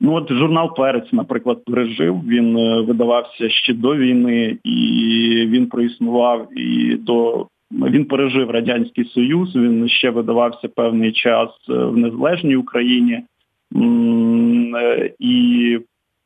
Ну 0.00 0.14
от 0.14 0.32
журнал 0.32 0.76
Перець, 0.76 1.12
наприклад, 1.12 1.64
пережив. 1.64 2.20
Він 2.26 2.54
видавався 2.86 3.50
ще 3.50 3.74
до 3.74 3.96
війни, 3.96 4.58
і 4.64 4.78
він 5.48 5.66
проіснував 5.66 6.58
і 6.58 6.94
до 6.94 7.46
він 7.72 8.04
пережив 8.04 8.50
радянський 8.50 9.04
союз. 9.04 9.56
Він 9.56 9.88
ще 9.88 10.10
видавався 10.10 10.68
певний 10.68 11.12
час 11.12 11.48
в 11.68 11.96
незалежній 11.96 12.56
Україні. 12.56 13.22
І 15.18 15.78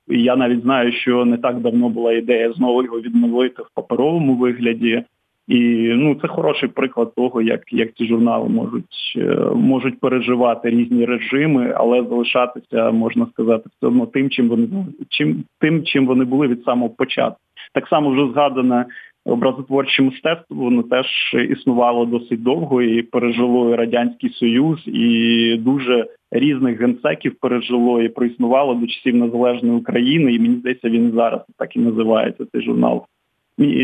я 0.09 0.37
навіть 0.37 0.63
знаю, 0.63 0.93
що 0.93 1.25
не 1.25 1.39
так 1.39 1.61
давно 1.61 1.89
була 1.89 2.13
ідея 2.13 2.53
знову 2.53 2.83
його 2.83 3.01
відновити 3.01 3.63
в 3.63 3.67
паперовому 3.75 4.35
вигляді. 4.35 5.05
І 5.51 5.93
ну 5.97 6.15
це 6.23 6.29
хороший 6.29 6.69
приклад 6.69 7.15
того, 7.15 7.43
як 7.43 7.61
як 7.73 7.95
ці 7.95 8.07
журнали 8.07 8.49
можуть 8.49 9.15
е, 9.17 9.37
можуть 9.55 10.01
переживати 10.01 10.71
різні 10.71 11.05
режими, 11.05 11.75
але 11.77 12.03
залишатися, 12.03 12.91
можна 12.91 13.27
сказати, 13.33 13.65
все 13.77 13.87
одно 13.87 14.07
тим, 14.07 14.31
чим 14.31 14.49
вони 14.49 14.69
чим 15.09 15.45
тим, 15.61 15.85
чим 15.85 16.07
вони 16.07 16.25
були 16.25 16.47
від 16.47 16.63
самого 16.65 16.91
початку. 16.91 17.41
Так 17.75 17.89
само 17.89 18.11
вже 18.11 18.33
згадане 18.33 18.87
образотворче 19.25 20.03
мистецтво, 20.03 20.57
воно 20.57 20.83
теж 20.83 21.07
існувало 21.51 22.05
досить 22.05 22.43
довго 22.43 22.83
і 22.83 23.03
пережило 23.03 23.71
і 23.71 23.77
радянський 23.77 24.31
союз, 24.31 24.83
і 24.87 25.57
дуже 25.61 26.07
різних 26.31 26.81
генсеків 26.81 27.35
пережило 27.41 28.03
і 28.03 28.09
проіснувало 28.09 28.75
до 28.75 28.87
часів 28.87 29.17
незалежної 29.17 29.79
України. 29.79 30.33
І 30.33 30.39
мені 30.39 30.55
здається, 30.55 30.89
він 30.89 31.13
зараз 31.13 31.41
так 31.59 31.77
і 31.77 31.79
називається 31.79 32.45
цей 32.53 32.63
журнал 32.63 33.07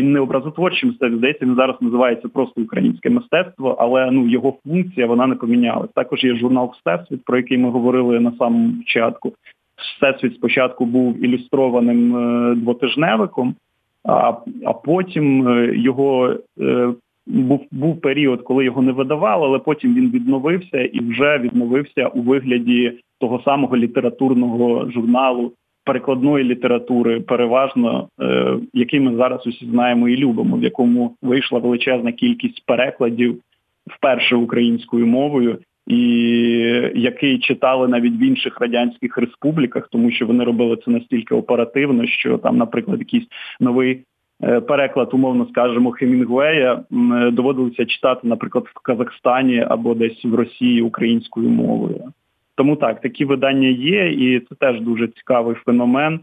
не 0.01 0.19
образотворчим 0.19 0.89
мистецтвом, 0.89 1.17
здається, 1.17 1.45
він 1.45 1.55
зараз 1.55 1.75
називається 1.81 2.27
просто 2.27 2.61
українське 2.61 3.09
мистецтво, 3.09 3.75
але 3.79 4.11
ну 4.11 4.27
його 4.27 4.53
функція 4.67 5.07
вона 5.07 5.27
не 5.27 5.35
помінялась. 5.35 5.89
Також 5.95 6.23
є 6.23 6.35
журнал 6.35 6.73
Всесвіт, 6.73 7.25
про 7.25 7.37
який 7.37 7.57
ми 7.57 7.69
говорили 7.69 8.19
на 8.19 8.31
самому 8.31 8.77
початку. 8.77 9.33
Всесвіт 9.77 10.35
спочатку 10.35 10.85
був 10.85 11.25
ілюстрованим 11.25 12.15
е, 12.15 12.55
двотижневиком, 12.55 13.55
а 14.03 14.33
а 14.65 14.73
потім 14.73 15.47
е, 15.47 15.75
його 15.75 16.35
е, 16.61 16.93
був 17.27 17.61
був 17.71 18.01
період, 18.01 18.41
коли 18.41 18.65
його 18.65 18.81
не 18.81 18.91
видавали, 18.91 19.45
але 19.45 19.59
потім 19.59 19.95
він 19.95 20.11
відновився 20.11 20.81
і 20.81 20.99
вже 20.99 21.37
відновився 21.37 22.07
у 22.07 22.21
вигляді 22.21 22.99
того 23.19 23.41
самого 23.45 23.77
літературного 23.77 24.91
журналу 24.91 25.51
перекладної 25.87 26.43
літератури, 26.43 27.19
переважно, 27.19 28.09
е, 28.21 28.57
який 28.73 28.99
ми 28.99 29.15
зараз 29.15 29.47
усі 29.47 29.65
знаємо 29.65 30.09
і 30.09 30.17
любимо, 30.17 30.57
в 30.57 30.63
якому 30.63 31.15
вийшла 31.21 31.59
величезна 31.59 32.11
кількість 32.11 32.65
перекладів 32.65 33.39
вперше 33.89 34.35
українською 34.35 35.07
мовою, 35.07 35.57
і 35.87 35.99
який 36.95 37.39
читали 37.39 37.87
навіть 37.87 38.21
в 38.21 38.23
інших 38.23 38.61
радянських 38.61 39.17
республіках, 39.17 39.87
тому 39.91 40.11
що 40.11 40.25
вони 40.25 40.43
робили 40.43 40.77
це 40.85 40.91
настільки 40.91 41.35
оперативно, 41.35 42.07
що 42.07 42.37
там, 42.37 42.57
наприклад, 42.57 42.99
якийсь 42.99 43.27
новий. 43.59 44.03
Е, 44.43 44.61
переклад, 44.61 45.09
умовно 45.13 45.47
скажемо, 45.49 45.91
Хемінгуея 45.91 46.83
доводилося 47.31 47.85
читати, 47.85 48.21
наприклад, 48.23 48.65
в 48.67 48.81
Казахстані 48.81 49.65
або 49.69 49.93
десь 49.95 50.25
в 50.25 50.35
Росії 50.35 50.81
українською 50.81 51.49
мовою. 51.49 52.13
Тому 52.57 52.75
так, 52.75 53.01
такі 53.01 53.25
видання 53.25 53.67
є, 53.67 54.11
і 54.11 54.39
це 54.39 54.55
теж 54.55 54.81
дуже 54.81 55.07
цікавий 55.07 55.55
феномен. 55.55 56.19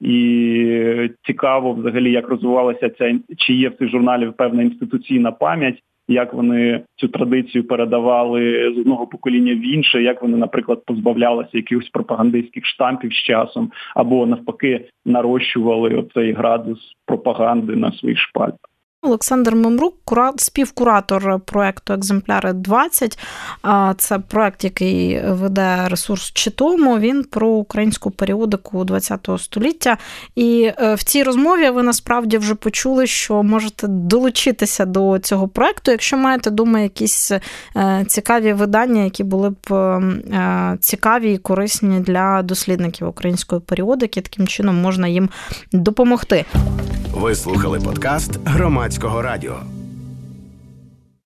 І 0.00 1.10
цікаво 1.26 1.72
взагалі, 1.72 2.12
як 2.12 2.28
розвивалася 2.28 2.90
ця 2.90 3.18
чи 3.36 3.54
є 3.54 3.68
в 3.68 3.76
цих 3.76 3.88
журналів 3.88 4.32
певна 4.32 4.62
інституційна 4.62 5.32
пам'ять. 5.32 5.82
як 6.08 6.34
вони 6.34 6.80
цю 6.96 7.08
традицію 7.08 7.64
передавали 7.64 8.72
з 8.76 8.78
одного 8.78 9.06
покоління 9.06 9.54
в 9.54 9.74
інше, 9.74 10.02
як 10.02 10.22
вони, 10.22 10.36
наприклад, 10.36 10.82
позбавлялися 10.86 11.50
якихось 11.52 11.88
пропагандистських 11.88 12.66
штампів 12.66 13.12
з 13.12 13.16
часом, 13.16 13.72
або 13.94 14.26
навпаки 14.26 14.88
нарощували 15.04 15.94
оцей 15.94 16.32
градус 16.32 16.78
пропаганди 17.06 17.76
на 17.76 17.92
своїх 17.92 18.18
шпальтах. 18.18 18.75
Олександр 19.06 19.54
Мемрук, 19.54 19.94
співкуратор 20.36 21.40
проекту 21.40 21.92
Екземпляри 21.92 22.52
20. 22.52 23.18
Це 23.98 24.18
проект, 24.18 24.64
який 24.64 25.20
веде 25.20 25.88
ресурс 25.88 26.32
Читому. 26.32 26.98
Він 26.98 27.24
про 27.24 27.48
українську 27.48 28.10
періодику 28.10 28.86
ХХ 28.86 29.38
століття. 29.38 29.96
І 30.34 30.72
е, 30.78 30.94
в 30.94 31.02
цій 31.02 31.22
розмові 31.22 31.70
ви 31.70 31.82
насправді 31.82 32.38
вже 32.38 32.54
почули, 32.54 33.06
що 33.06 33.42
можете 33.42 33.86
долучитися 33.88 34.84
до 34.84 35.18
цього 35.18 35.48
проекту, 35.48 35.90
якщо 35.90 36.16
маєте 36.16 36.50
дома 36.50 36.80
якісь 36.80 37.32
е, 37.76 38.04
цікаві 38.08 38.52
видання, 38.52 39.02
які 39.02 39.24
були 39.24 39.50
б 39.50 39.72
е, 39.72 40.76
цікаві 40.80 41.32
і 41.32 41.38
корисні 41.38 42.00
для 42.00 42.42
дослідників 42.42 43.08
української 43.08 43.60
періодики. 43.60 44.20
Таким 44.20 44.46
чином 44.46 44.76
можна 44.76 45.08
їм 45.08 45.28
допомогти. 45.72 46.44
Ви 47.12 47.34
слухали 47.34 47.80
подкаст 47.80 48.38
громадського 48.96 49.22
радіо. 49.22 49.75